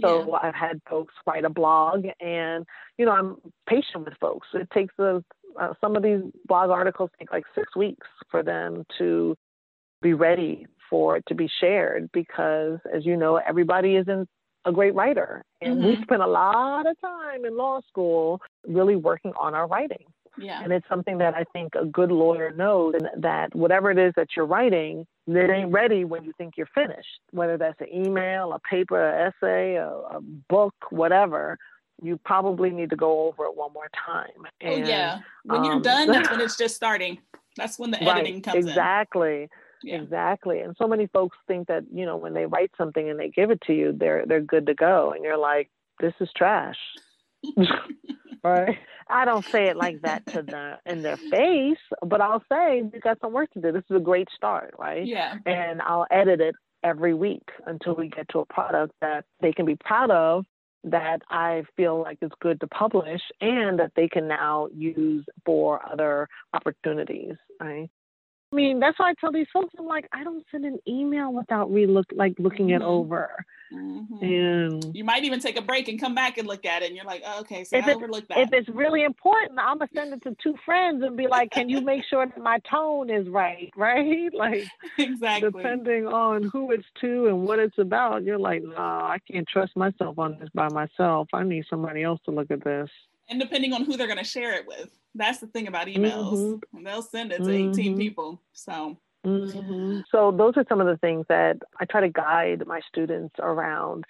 So 0.00 0.28
yeah. 0.28 0.38
I've 0.48 0.54
had 0.54 0.80
folks 0.88 1.12
write 1.26 1.44
a 1.44 1.50
blog, 1.50 2.06
and 2.20 2.64
you 2.96 3.04
know 3.04 3.10
I'm 3.10 3.36
patient 3.68 4.04
with 4.04 4.14
folks. 4.20 4.46
It 4.54 4.68
takes 4.72 4.94
a, 5.00 5.24
uh, 5.60 5.72
some 5.80 5.96
of 5.96 6.04
these 6.04 6.20
blog 6.46 6.70
articles 6.70 7.10
take 7.18 7.32
like 7.32 7.42
six 7.56 7.74
weeks 7.74 8.06
for 8.30 8.44
them 8.44 8.84
to 8.98 9.36
be 10.00 10.14
ready 10.14 10.66
for 10.88 11.16
it 11.16 11.24
to 11.26 11.34
be 11.34 11.50
shared 11.60 12.08
because, 12.12 12.78
as 12.94 13.04
you 13.04 13.16
know, 13.16 13.36
everybody 13.36 13.96
isn't 13.96 14.28
a 14.64 14.70
great 14.70 14.94
writer, 14.94 15.42
and 15.60 15.78
mm-hmm. 15.78 15.88
we 15.88 16.02
spent 16.02 16.22
a 16.22 16.26
lot 16.26 16.86
of 16.86 16.94
time 17.00 17.44
in 17.44 17.56
law 17.56 17.80
school 17.88 18.40
really 18.64 18.94
working 18.94 19.32
on 19.40 19.54
our 19.54 19.66
writing. 19.66 20.04
Yeah. 20.38 20.62
And 20.62 20.72
it's 20.72 20.88
something 20.88 21.18
that 21.18 21.34
I 21.34 21.44
think 21.52 21.74
a 21.74 21.84
good 21.84 22.10
lawyer 22.10 22.52
knows 22.52 22.94
that 23.16 23.54
whatever 23.54 23.90
it 23.90 23.98
is 23.98 24.12
that 24.16 24.28
you're 24.36 24.46
writing, 24.46 25.06
it 25.26 25.50
ain't 25.50 25.72
ready 25.72 26.04
when 26.04 26.24
you 26.24 26.32
think 26.38 26.54
you're 26.56 26.68
finished, 26.74 27.20
whether 27.32 27.56
that's 27.56 27.80
an 27.80 27.88
email, 27.92 28.52
a 28.52 28.58
paper, 28.60 29.08
an 29.08 29.32
essay, 29.32 29.74
a, 29.74 29.88
a 29.88 30.20
book, 30.20 30.74
whatever. 30.90 31.58
You 32.00 32.18
probably 32.24 32.70
need 32.70 32.90
to 32.90 32.96
go 32.96 33.26
over 33.26 33.44
it 33.44 33.56
one 33.56 33.72
more 33.72 33.90
time. 34.06 34.28
And, 34.60 34.84
oh, 34.84 34.88
yeah. 34.88 35.20
When 35.44 35.64
you're 35.64 35.74
um, 35.74 35.82
done, 35.82 36.08
that's 36.08 36.30
when 36.30 36.40
it's 36.42 36.56
just 36.56 36.76
starting. 36.76 37.18
That's 37.56 37.78
when 37.78 37.90
the 37.90 38.02
editing 38.02 38.34
right, 38.34 38.44
comes 38.44 38.66
exactly. 38.66 39.42
in. 39.42 39.48
Yeah. 39.82 39.96
Exactly. 39.96 40.60
And 40.60 40.76
so 40.76 40.86
many 40.88 41.06
folks 41.08 41.36
think 41.46 41.68
that, 41.68 41.84
you 41.92 42.04
know, 42.04 42.16
when 42.16 42.34
they 42.34 42.46
write 42.46 42.70
something 42.76 43.08
and 43.08 43.18
they 43.18 43.28
give 43.28 43.50
it 43.50 43.60
to 43.62 43.72
you, 43.72 43.92
they're 43.96 44.24
they're 44.26 44.40
good 44.40 44.66
to 44.66 44.74
go. 44.74 45.12
And 45.14 45.22
you're 45.22 45.38
like, 45.38 45.70
this 46.00 46.14
is 46.20 46.28
trash. 46.36 46.76
right? 48.42 48.78
I 49.08 49.24
don't 49.24 49.44
say 49.44 49.68
it 49.68 49.76
like 49.76 50.02
that 50.02 50.26
to 50.26 50.42
the 50.42 50.78
in 50.86 51.02
their 51.02 51.16
face, 51.16 51.78
but 52.04 52.20
I'll 52.20 52.42
say 52.50 52.78
you 52.78 53.00
got 53.00 53.20
some 53.20 53.32
work 53.32 53.50
to 53.52 53.60
do. 53.60 53.72
This 53.72 53.84
is 53.90 53.96
a 53.96 54.00
great 54.00 54.28
start, 54.34 54.74
right? 54.78 55.06
Yeah. 55.06 55.36
And 55.46 55.80
I'll 55.82 56.06
edit 56.10 56.40
it 56.40 56.54
every 56.82 57.14
week 57.14 57.48
until 57.66 57.94
we 57.94 58.08
get 58.08 58.28
to 58.30 58.40
a 58.40 58.46
product 58.46 58.92
that 59.00 59.24
they 59.40 59.52
can 59.52 59.66
be 59.66 59.76
proud 59.76 60.10
of 60.10 60.44
that 60.84 61.22
I 61.28 61.64
feel 61.76 62.00
like 62.02 62.18
is 62.22 62.30
good 62.40 62.60
to 62.60 62.66
publish 62.68 63.20
and 63.40 63.78
that 63.78 63.92
they 63.96 64.08
can 64.08 64.28
now 64.28 64.68
use 64.72 65.24
for 65.44 65.80
other 65.90 66.28
opportunities, 66.54 67.34
right? 67.60 67.90
I 68.52 68.56
mean, 68.56 68.80
that's 68.80 68.98
why 68.98 69.10
I 69.10 69.14
tell 69.20 69.32
these 69.32 69.48
folks, 69.52 69.74
I'm 69.78 69.86
like, 69.86 70.08
I 70.12 70.24
don't 70.24 70.44
send 70.50 70.64
an 70.64 70.78
email 70.86 71.32
without 71.32 71.70
relook 71.70 72.04
like 72.12 72.34
looking 72.38 72.68
mm-hmm. 72.68 72.82
it 72.82 72.84
over. 72.84 73.44
Mm-hmm. 73.72 74.24
And 74.24 74.96
you 74.96 75.04
might 75.04 75.24
even 75.24 75.40
take 75.40 75.58
a 75.58 75.62
break 75.62 75.88
and 75.88 76.00
come 76.00 76.14
back 76.14 76.38
and 76.38 76.46
look 76.46 76.64
at 76.64 76.82
it, 76.82 76.86
and 76.86 76.96
you're 76.96 77.04
like, 77.04 77.22
oh, 77.26 77.40
okay, 77.40 77.64
so 77.64 77.76
if 77.76 77.86
I 77.86 77.92
overlooked 77.92 78.28
that. 78.28 78.38
If 78.38 78.52
it's 78.52 78.68
really 78.68 79.04
important, 79.04 79.58
I'm 79.58 79.78
gonna 79.78 79.90
send 79.94 80.12
it 80.14 80.22
to 80.22 80.36
two 80.42 80.54
friends 80.64 81.02
and 81.02 81.16
be 81.16 81.26
like, 81.26 81.50
can 81.50 81.68
you 81.68 81.80
make 81.80 82.04
sure 82.08 82.26
that 82.26 82.38
my 82.38 82.58
tone 82.70 83.10
is 83.10 83.28
right, 83.28 83.70
right? 83.76 84.32
Like, 84.32 84.64
exactly. 84.98 85.50
Depending 85.50 86.06
on 86.06 86.44
who 86.44 86.72
it's 86.72 86.86
to 87.00 87.26
and 87.26 87.46
what 87.46 87.58
it's 87.58 87.78
about, 87.78 88.24
you're 88.24 88.38
like, 88.38 88.62
no, 88.62 88.76
I 88.76 89.18
can't 89.30 89.46
trust 89.48 89.76
myself 89.76 90.18
on 90.18 90.38
this 90.38 90.48
by 90.54 90.68
myself. 90.68 91.28
I 91.32 91.42
need 91.42 91.64
somebody 91.68 92.02
else 92.02 92.20
to 92.24 92.30
look 92.30 92.50
at 92.50 92.64
this. 92.64 92.90
And 93.30 93.38
depending 93.38 93.74
on 93.74 93.84
who 93.84 93.96
they're 93.96 94.08
gonna 94.08 94.24
share 94.24 94.54
it 94.54 94.66
with 94.66 94.90
that's 95.14 95.38
the 95.38 95.46
thing 95.46 95.68
about 95.68 95.88
emails. 95.88 96.32
Mm-hmm. 96.32 96.84
They'll 96.84 97.02
send 97.02 97.32
it 97.32 97.38
to 97.38 97.44
mm-hmm. 97.44 97.70
18 97.72 97.96
people. 97.98 98.40
So 98.52 98.96
mm-hmm. 99.24 100.00
so 100.10 100.30
those 100.30 100.54
are 100.56 100.64
some 100.68 100.80
of 100.80 100.86
the 100.86 100.96
things 100.98 101.26
that 101.28 101.58
I 101.80 101.84
try 101.84 102.00
to 102.00 102.08
guide 102.08 102.66
my 102.66 102.80
students 102.88 103.34
around 103.38 104.04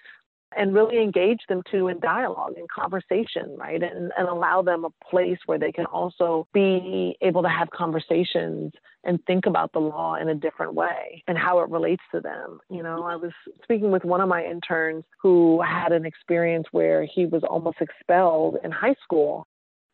and 0.57 0.73
really 0.73 1.01
engage 1.01 1.39
them 1.47 1.61
to 1.71 1.87
in 1.89 1.99
dialogue 1.99 2.53
and 2.57 2.67
conversation, 2.69 3.55
right? 3.57 3.81
And, 3.81 4.11
and 4.17 4.27
allow 4.27 4.61
them 4.61 4.83
a 4.83 4.89
place 5.09 5.37
where 5.45 5.59
they 5.59 5.71
can 5.71 5.85
also 5.85 6.47
be 6.53 7.15
able 7.21 7.43
to 7.43 7.49
have 7.49 7.69
conversations 7.69 8.73
and 9.03 9.23
think 9.25 9.45
about 9.45 9.71
the 9.73 9.79
law 9.79 10.15
in 10.15 10.27
a 10.27 10.35
different 10.35 10.73
way 10.73 11.23
and 11.27 11.37
how 11.37 11.59
it 11.59 11.69
relates 11.69 12.01
to 12.13 12.19
them. 12.19 12.59
You 12.69 12.83
know, 12.83 13.03
I 13.03 13.15
was 13.15 13.31
speaking 13.63 13.91
with 13.91 14.03
one 14.03 14.21
of 14.21 14.27
my 14.27 14.43
interns 14.43 15.03
who 15.21 15.61
had 15.61 15.91
an 15.91 16.05
experience 16.05 16.65
where 16.71 17.05
he 17.05 17.25
was 17.25 17.43
almost 17.43 17.77
expelled 17.79 18.57
in 18.63 18.71
high 18.71 18.95
school 19.03 19.47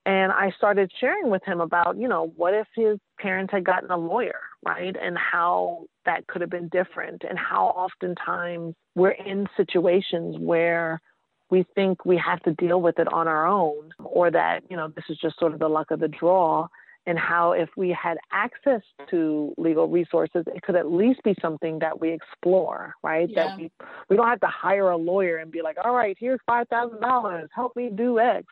and 0.06 0.32
I 0.32 0.52
started 0.58 0.92
sharing 1.00 1.30
with 1.30 1.44
him 1.44 1.60
about, 1.60 1.98
you 1.98 2.08
know, 2.08 2.32
what 2.36 2.54
if 2.54 2.68
his 2.76 3.00
parents 3.20 3.52
had 3.52 3.64
gotten 3.64 3.90
a 3.90 3.98
lawyer, 3.98 4.40
right? 4.64 4.96
And 5.02 5.18
how 5.18 5.86
that 6.06 6.28
could 6.28 6.42
have 6.42 6.50
been 6.50 6.70
different, 6.70 7.24
and 7.28 7.40
how 7.40 7.68
oftentimes 7.68 8.76
we're 8.96 9.12
in 9.12 9.48
situations 9.58 10.36
where 10.40 11.02
we 11.50 11.66
think 11.76 12.06
we 12.06 12.18
have 12.18 12.42
to 12.44 12.54
deal 12.54 12.82
with 12.82 13.00
it 13.00 13.12
on 13.12 13.28
our 13.28 13.48
own, 13.48 13.92
or 14.04 14.30
that, 14.32 14.64
you 14.70 14.78
know, 14.78 14.90
this 14.90 15.06
is 15.10 15.18
just 15.18 15.40
sort 15.40 15.54
of 15.54 15.60
the 15.60 15.68
luck 15.68 15.92
of 15.92 16.00
the 16.00 16.08
draw. 16.08 16.68
And 17.08 17.20
how, 17.20 17.52
if 17.52 17.70
we 17.78 17.90
had 17.90 18.18
access 18.32 18.82
to 19.12 19.54
legal 19.58 19.88
resources, 19.88 20.44
it 20.48 20.64
could 20.64 20.76
at 20.76 20.92
least 20.92 21.22
be 21.24 21.36
something 21.40 21.78
that 21.78 22.02
we 22.02 22.12
explore, 22.12 22.96
right? 23.04 23.30
Yeah. 23.30 23.50
That 23.50 23.58
we, 23.60 23.72
we 24.10 24.16
don't 24.16 24.28
have 24.28 24.40
to 24.40 24.48
hire 24.48 24.90
a 24.90 24.98
lawyer 24.98 25.38
and 25.38 25.52
be 25.52 25.62
like, 25.62 25.78
all 25.86 25.94
right, 25.94 26.18
here's 26.20 26.40
$5,000, 26.50 27.48
help 27.54 27.76
me 27.76 27.92
do 27.94 28.18
X 28.18 28.48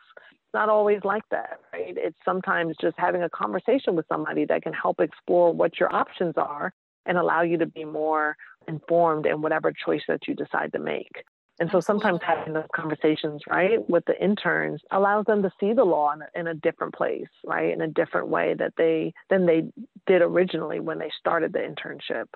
not 0.54 0.68
always 0.68 1.00
like 1.04 1.24
that, 1.30 1.60
right? 1.72 1.94
It's 1.96 2.16
sometimes 2.24 2.76
just 2.80 2.94
having 2.98 3.22
a 3.22 3.30
conversation 3.30 3.94
with 3.96 4.06
somebody 4.08 4.44
that 4.46 4.62
can 4.62 4.72
help 4.72 5.00
explore 5.00 5.52
what 5.52 5.78
your 5.78 5.94
options 5.94 6.34
are 6.36 6.72
and 7.06 7.18
allow 7.18 7.42
you 7.42 7.58
to 7.58 7.66
be 7.66 7.84
more 7.84 8.36
informed 8.66 9.26
in 9.26 9.42
whatever 9.42 9.72
choice 9.72 10.02
that 10.08 10.26
you 10.26 10.34
decide 10.34 10.72
to 10.72 10.78
make. 10.78 11.24
And 11.60 11.70
so 11.70 11.78
sometimes 11.78 12.18
having 12.26 12.52
those 12.52 12.66
conversations, 12.74 13.42
right, 13.48 13.78
with 13.88 14.04
the 14.06 14.20
interns 14.22 14.80
allows 14.90 15.26
them 15.26 15.42
to 15.42 15.50
see 15.60 15.72
the 15.72 15.84
law 15.84 16.12
in 16.12 16.22
a, 16.22 16.40
in 16.40 16.46
a 16.48 16.54
different 16.54 16.94
place, 16.94 17.28
right, 17.44 17.72
in 17.72 17.80
a 17.80 17.86
different 17.86 18.28
way 18.28 18.54
that 18.58 18.72
they 18.76 19.12
than 19.30 19.46
they 19.46 19.62
did 20.06 20.20
originally 20.20 20.80
when 20.80 20.98
they 20.98 21.10
started 21.18 21.52
the 21.52 21.60
internship. 21.60 22.26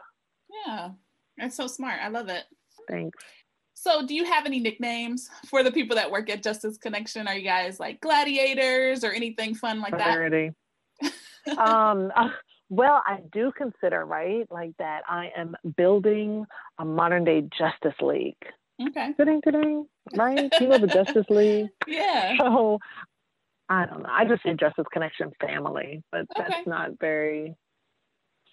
Yeah, 0.66 0.90
that's 1.36 1.56
so 1.56 1.66
smart. 1.66 1.98
I 2.00 2.08
love 2.08 2.28
it. 2.28 2.44
Thanks. 2.88 3.18
So, 3.80 4.04
do 4.04 4.12
you 4.12 4.24
have 4.24 4.44
any 4.44 4.58
nicknames 4.58 5.30
for 5.46 5.62
the 5.62 5.70
people 5.70 5.94
that 5.94 6.10
work 6.10 6.28
at 6.30 6.42
Justice 6.42 6.76
Connection? 6.78 7.28
Are 7.28 7.36
you 7.36 7.44
guys 7.44 7.78
like 7.78 8.00
gladiators 8.00 9.04
or 9.04 9.12
anything 9.12 9.54
fun 9.54 9.80
like 9.80 9.96
that? 9.96 10.52
um, 11.58 12.10
uh, 12.16 12.30
well, 12.70 13.00
I 13.06 13.20
do 13.32 13.52
consider, 13.56 14.04
right, 14.04 14.50
like 14.50 14.72
that 14.80 15.02
I 15.08 15.30
am 15.36 15.54
building 15.76 16.44
a 16.80 16.84
modern 16.84 17.22
day 17.22 17.48
Justice 17.56 17.94
League. 18.00 18.34
Okay. 18.82 19.12
Today, 19.12 19.40
today, 19.44 19.82
right? 20.16 20.52
You 20.60 20.66
know 20.66 20.78
the 20.78 20.88
Justice 20.88 21.26
League? 21.30 21.68
Yeah. 21.86 22.34
So, 22.36 22.80
I 23.68 23.86
don't 23.86 24.02
know. 24.02 24.10
I 24.10 24.24
just 24.24 24.42
say 24.42 24.54
Justice 24.54 24.86
Connection 24.92 25.30
family, 25.40 26.02
but 26.10 26.26
okay. 26.36 26.48
that's 26.48 26.66
not 26.66 26.98
very 26.98 27.54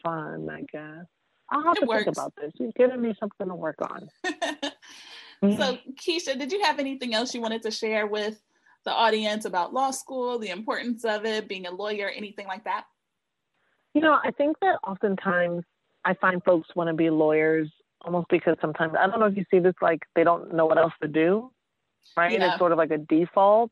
fun, 0.04 0.48
I 0.52 0.62
guess. 0.72 1.06
I'll 1.50 1.64
have 1.64 1.78
it 1.78 1.82
to 1.82 1.86
works. 1.88 2.06
think 2.06 2.18
about 2.18 2.34
this. 2.40 2.52
You've 2.60 2.76
given 2.76 3.02
me 3.02 3.16
something 3.20 3.48
to 3.48 3.56
work 3.56 3.78
on. 3.82 4.10
Mm-hmm. 5.46 5.62
So, 5.62 5.78
Keisha, 5.94 6.38
did 6.38 6.52
you 6.52 6.62
have 6.64 6.80
anything 6.80 7.14
else 7.14 7.34
you 7.34 7.42
wanted 7.42 7.64
to 7.64 7.72
share 7.72 8.08
with 8.08 8.42
the 8.84 8.92
audience 8.92 9.46
about 9.46 9.74
law 9.74 9.92
school, 9.92 10.38
the 10.40 10.50
importance 10.50 11.06
of 11.06 11.26
it, 11.26 11.48
being 11.48 11.66
a 11.66 11.72
lawyer, 11.72 12.10
anything 12.10 12.48
like 12.48 12.64
that? 12.66 12.86
You 13.94 14.02
know, 14.02 14.20
I 14.24 14.32
think 14.32 14.58
that 14.62 14.78
oftentimes 14.86 15.64
I 16.04 16.14
find 16.16 16.44
folks 16.44 16.70
want 16.76 16.90
to 16.90 16.94
be 16.94 17.10
lawyers 17.10 17.70
almost 18.02 18.28
because 18.30 18.58
sometimes 18.62 18.94
I 19.00 19.08
don't 19.08 19.20
know 19.20 19.26
if 19.26 19.36
you 19.36 19.46
see 19.50 19.60
this 19.60 19.74
like 19.82 20.04
they 20.16 20.24
don't 20.24 20.54
know 20.54 20.66
what 20.66 20.78
else 20.78 20.94
to 21.02 21.08
do, 21.08 21.52
right? 22.16 22.32
Yeah. 22.32 22.50
It's 22.50 22.60
sort 22.60 22.72
of 22.72 22.78
like 22.78 22.92
a 22.92 22.98
default. 22.98 23.72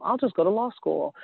I'll 0.00 0.18
just 0.18 0.34
go 0.34 0.44
to 0.44 0.50
law 0.50 0.70
school. 0.76 1.14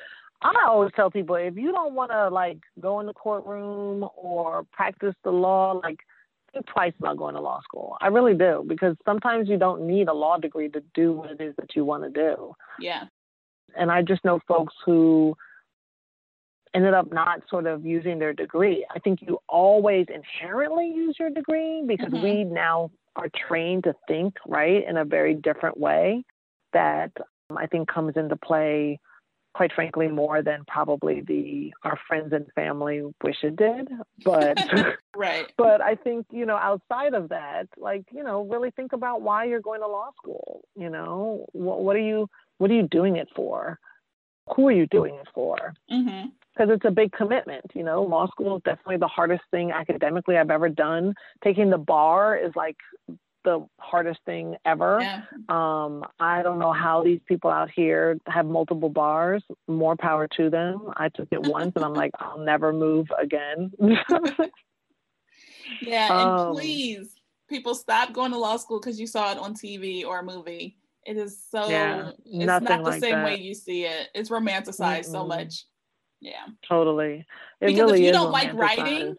I 0.43 0.53
always 0.67 0.91
tell 0.97 1.11
people 1.11 1.35
if 1.35 1.57
you 1.57 1.71
don't 1.71 1.95
want 1.95 2.13
to 2.13 2.31
like 2.31 2.61
go 2.81 3.01
in 3.01 3.07
the 3.07 3.13
courtroom 3.13 4.09
or 4.17 4.65
practice 4.73 5.15
the 5.23 5.31
law, 5.31 5.73
like 5.73 5.99
think 6.53 6.67
twice 6.67 6.93
about 6.99 7.17
going 7.17 7.35
to 7.35 7.41
law 7.41 7.61
school. 7.63 7.97
I 8.01 8.09
really 8.09 8.35
do 8.35 8.65
because 8.67 8.97
sometimes 9.05 9.49
you 9.49 9.59
don't 9.59 9.87
need 9.87 10.09
a 10.09 10.13
law 10.13 10.37
degree 10.37 10.69
to 10.71 10.83
do 10.95 11.13
what 11.13 11.31
it 11.31 11.41
is 11.41 11.55
that 11.57 11.75
you 11.75 11.85
want 11.85 12.05
to 12.05 12.11
do. 12.11 12.55
Yeah. 12.79 13.05
And 13.77 13.91
I 13.91 14.03
just 14.03 14.25
know 14.25 14.41
folks 14.49 14.75
who 14.85 15.37
ended 16.75 16.95
up 16.95 17.13
not 17.13 17.43
sort 17.49 17.67
of 17.67 17.85
using 17.85 18.19
their 18.19 18.33
degree. 18.33 18.87
I 18.95 18.99
think 18.99 19.21
you 19.23 19.39
always 19.49 20.07
inherently 20.13 20.87
use 20.87 21.17
your 21.19 21.31
degree 21.31 21.85
because 21.87 22.13
mm-hmm. 22.13 22.23
we 22.23 22.45
now 22.45 22.91
are 23.17 23.29
trained 23.49 23.85
to 23.85 23.95
think, 24.07 24.35
right, 24.47 24.87
in 24.89 24.97
a 24.97 25.05
very 25.05 25.35
different 25.35 25.79
way 25.79 26.25
that 26.73 27.11
um, 27.51 27.59
I 27.59 27.67
think 27.67 27.89
comes 27.89 28.17
into 28.17 28.37
play 28.37 29.01
quite 29.53 29.73
frankly 29.73 30.09
more 30.09 30.43
than 30.43 30.65
probably 30.67 31.23
the 31.23 31.73
our 31.83 31.99
friends 32.07 32.33
and 32.33 32.47
family 32.55 33.03
wish 33.23 33.37
it 33.43 33.57
did 33.57 33.89
but 34.25 34.59
right. 35.17 35.53
but 35.57 35.81
i 35.81 35.95
think 35.95 36.27
you 36.31 36.47
know 36.47 36.57
outside 36.57 37.15
of 37.15 37.29
that 37.31 37.67
like 37.77 38.05
you 38.13 38.23
know 38.23 38.43
really 38.45 38.71
think 38.71 38.93
about 38.93 39.23
why 39.23 39.45
you're 39.45 39.61
going 39.61 39.81
to 39.81 39.87
law 39.87 40.11
school 40.17 40.61
you 40.81 40.91
know? 40.91 41.47
What, 41.53 41.83
what 41.83 41.97
are 41.97 42.01
you 42.01 42.29
what 42.59 42.71
are 42.71 42.75
you 42.75 42.89
doing 42.89 43.17
it 43.17 43.29
for? 43.37 43.79
Who 44.57 44.69
are 44.69 44.73
you 44.73 44.87
doing 44.87 45.15
it 45.15 45.29
for? 45.33 45.75
Because 45.89 46.07
mm-hmm. 46.07 46.71
it's 46.71 46.85
a 46.85 46.91
big 46.91 47.13
commitment 47.13 47.67
you 47.75 47.85
know? 47.85 48.03
Law 48.03 48.27
school 48.29 48.57
is 48.57 48.63
definitely 48.65 48.97
the 48.97 49.09
hardest 49.09 49.43
thing 49.51 49.71
academically 49.71 50.37
i've 50.37 50.51
ever 50.51 50.69
done. 50.69 51.15
Taking 51.45 51.71
the 51.71 51.79
bar 51.79 52.37
is 52.37 52.53
like 52.57 52.77
the 53.45 53.67
hardest 53.79 54.21
thing 54.25 54.57
ever. 54.65 54.99
Yeah. 55.01 55.23
Um, 55.49 56.05
I 56.19 56.43
don't 56.43 56.59
know 56.59 56.73
how 56.73 57.03
these 57.03 57.21
people 57.27 57.51
out 57.51 57.71
here 57.75 58.19
have 58.27 58.47
multiple 58.47 58.89
bars. 58.89 59.43
More 59.69 59.97
power 59.97 60.29
to 60.37 60.51
them. 60.51 60.91
I 60.97 61.09
took 61.09 61.29
it 61.31 61.43
once 61.47 61.73
and 61.77 61.85
I'm 61.85 61.95
like, 61.95 62.13
I'll 62.19 62.39
never 62.39 62.73
move 62.73 63.09
again. 63.19 63.73
yeah, 65.83 66.21
and 66.21 66.31
um, 66.31 66.55
please, 66.55 67.15
people 67.49 67.75
stop 67.75 68.13
going 68.13 68.33
to 68.33 68.39
law 68.39 68.57
school 68.57 68.81
because 68.81 69.01
you 69.01 69.07
saw 69.07 69.33
it 69.33 69.39
on 69.39 69.55
TV 69.55 70.05
or 70.05 70.21
a 70.21 70.25
movie. 70.25 70.77
It 71.07 71.17
is 71.17 71.43
so 71.51 71.69
yeah, 71.69 72.11
it's 72.25 72.47
not 72.47 72.65
the 72.65 72.79
like 72.79 73.01
same 73.01 73.13
that. 73.13 73.25
way 73.25 73.37
you 73.37 73.55
see 73.55 73.85
it. 73.85 74.09
It's 74.15 74.29
romanticized 74.29 75.07
mm 75.07 75.13
so 75.13 75.27
much. 75.27 75.65
Yeah. 76.21 76.47
Totally. 76.69 77.25
It 77.61 77.67
because 77.67 77.79
really 77.79 78.01
if 78.01 78.07
you 78.07 78.13
don't 78.13 78.31
like 78.31 78.53
writing, 78.53 79.17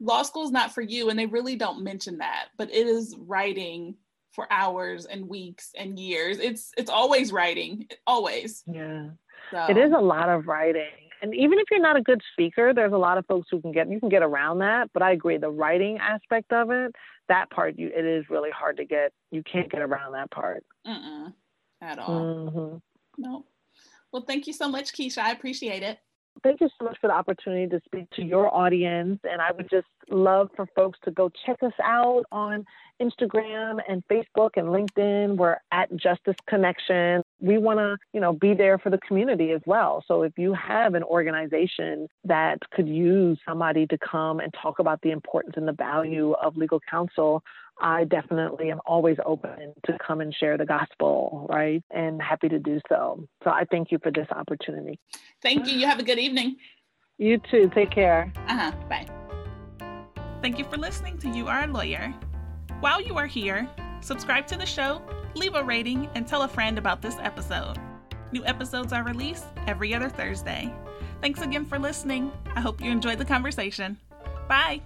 law 0.00 0.22
school 0.22 0.44
is 0.44 0.50
not 0.50 0.72
for 0.74 0.82
you 0.82 1.08
and 1.08 1.18
they 1.18 1.26
really 1.26 1.56
don't 1.56 1.82
mention 1.82 2.18
that 2.18 2.46
but 2.58 2.70
it 2.70 2.86
is 2.86 3.14
writing 3.18 3.96
for 4.34 4.46
hours 4.52 5.06
and 5.06 5.28
weeks 5.28 5.70
and 5.78 5.98
years. 5.98 6.38
It's 6.38 6.72
it's 6.76 6.90
always 6.90 7.32
writing 7.32 7.88
always. 8.06 8.62
Yeah. 8.66 9.10
So. 9.50 9.66
it 9.68 9.76
is 9.76 9.92
a 9.92 10.00
lot 10.00 10.28
of 10.28 10.46
writing. 10.46 10.82
And 11.22 11.34
even 11.34 11.58
if 11.58 11.64
you're 11.70 11.80
not 11.80 11.96
a 11.96 12.02
good 12.02 12.20
speaker 12.32 12.74
there's 12.74 12.92
a 12.92 12.98
lot 12.98 13.16
of 13.16 13.24
folks 13.26 13.48
who 13.50 13.60
can 13.60 13.72
get 13.72 13.90
you 13.90 14.00
can 14.00 14.10
get 14.10 14.22
around 14.22 14.58
that 14.58 14.90
but 14.92 15.02
i 15.02 15.12
agree 15.12 15.38
the 15.38 15.50
writing 15.50 15.96
aspect 15.98 16.52
of 16.52 16.70
it 16.70 16.94
that 17.28 17.48
part 17.50 17.78
you 17.78 17.90
it 17.94 18.04
is 18.04 18.26
really 18.28 18.50
hard 18.50 18.76
to 18.76 18.84
get 18.84 19.10
you 19.30 19.42
can't 19.42 19.70
get 19.70 19.80
around 19.80 20.12
that 20.12 20.30
part. 20.30 20.64
Mm-mm, 20.86 21.32
at 21.80 21.98
all. 21.98 22.20
Mm-hmm. 22.20 22.76
no 23.16 23.46
well 24.12 24.24
thank 24.26 24.46
you 24.46 24.52
so 24.52 24.68
much 24.68 24.92
keisha. 24.92 25.18
I 25.18 25.30
appreciate 25.30 25.82
it 25.82 25.98
Thank 26.42 26.60
you 26.60 26.68
so 26.78 26.84
much 26.84 26.98
for 27.00 27.06
the 27.06 27.14
opportunity 27.14 27.66
to 27.68 27.80
speak 27.84 28.10
to 28.16 28.22
your 28.22 28.54
audience. 28.54 29.20
And 29.24 29.40
I 29.40 29.52
would 29.52 29.70
just 29.70 29.86
love 30.10 30.50
for 30.56 30.66
folks 30.74 30.98
to 31.04 31.10
go 31.10 31.30
check 31.46 31.62
us 31.62 31.72
out 31.82 32.24
on 32.32 32.66
Instagram 33.00 33.78
and 33.88 34.02
Facebook 34.08 34.50
and 34.56 34.68
LinkedIn. 34.68 35.36
We're 35.36 35.56
at 35.72 35.94
Justice 35.96 36.36
Connection. 36.48 37.22
We 37.40 37.58
want 37.58 37.78
to, 37.78 37.96
you 38.12 38.20
know, 38.20 38.32
be 38.32 38.54
there 38.54 38.78
for 38.78 38.90
the 38.90 38.98
community 38.98 39.52
as 39.52 39.62
well. 39.66 40.04
So 40.06 40.22
if 40.22 40.32
you 40.36 40.52
have 40.54 40.94
an 40.94 41.02
organization 41.02 42.08
that 42.24 42.58
could 42.72 42.88
use 42.88 43.38
somebody 43.46 43.86
to 43.86 43.98
come 43.98 44.40
and 44.40 44.52
talk 44.60 44.80
about 44.80 45.00
the 45.02 45.10
importance 45.12 45.54
and 45.56 45.66
the 45.66 45.72
value 45.72 46.32
of 46.32 46.56
legal 46.56 46.80
counsel, 46.90 47.42
I 47.80 48.04
definitely 48.04 48.70
am 48.70 48.80
always 48.86 49.16
open 49.24 49.74
to 49.86 49.98
come 50.04 50.20
and 50.20 50.34
share 50.34 50.56
the 50.56 50.66
gospel, 50.66 51.46
right? 51.50 51.82
And 51.90 52.22
happy 52.22 52.48
to 52.48 52.58
do 52.58 52.80
so. 52.88 53.26
So 53.42 53.50
I 53.50 53.64
thank 53.70 53.90
you 53.90 53.98
for 54.02 54.10
this 54.10 54.28
opportunity. 54.30 54.98
Thank 55.42 55.66
you. 55.66 55.76
You 55.76 55.86
have 55.86 55.98
a 55.98 56.04
good 56.04 56.18
evening. 56.18 56.56
You 57.18 57.40
too. 57.50 57.70
Take 57.74 57.90
care. 57.90 58.32
Uh 58.48 58.70
huh. 58.70 58.72
Bye. 58.88 59.06
Thank 60.42 60.58
you 60.58 60.64
for 60.64 60.76
listening 60.76 61.18
to 61.18 61.28
You 61.28 61.48
Are 61.48 61.64
a 61.64 61.66
Lawyer. 61.66 62.14
While 62.80 63.00
you 63.00 63.16
are 63.16 63.26
here, 63.26 63.68
subscribe 64.00 64.46
to 64.48 64.58
the 64.58 64.66
show, 64.66 65.00
leave 65.34 65.54
a 65.54 65.64
rating, 65.64 66.08
and 66.14 66.26
tell 66.26 66.42
a 66.42 66.48
friend 66.48 66.76
about 66.76 67.00
this 67.00 67.16
episode. 67.20 67.78
New 68.32 68.44
episodes 68.44 68.92
are 68.92 69.04
released 69.04 69.46
every 69.66 69.94
other 69.94 70.08
Thursday. 70.08 70.72
Thanks 71.20 71.40
again 71.40 71.64
for 71.64 71.78
listening. 71.78 72.30
I 72.54 72.60
hope 72.60 72.80
you 72.80 72.90
enjoyed 72.90 73.18
the 73.18 73.24
conversation. 73.24 73.96
Bye. 74.48 74.82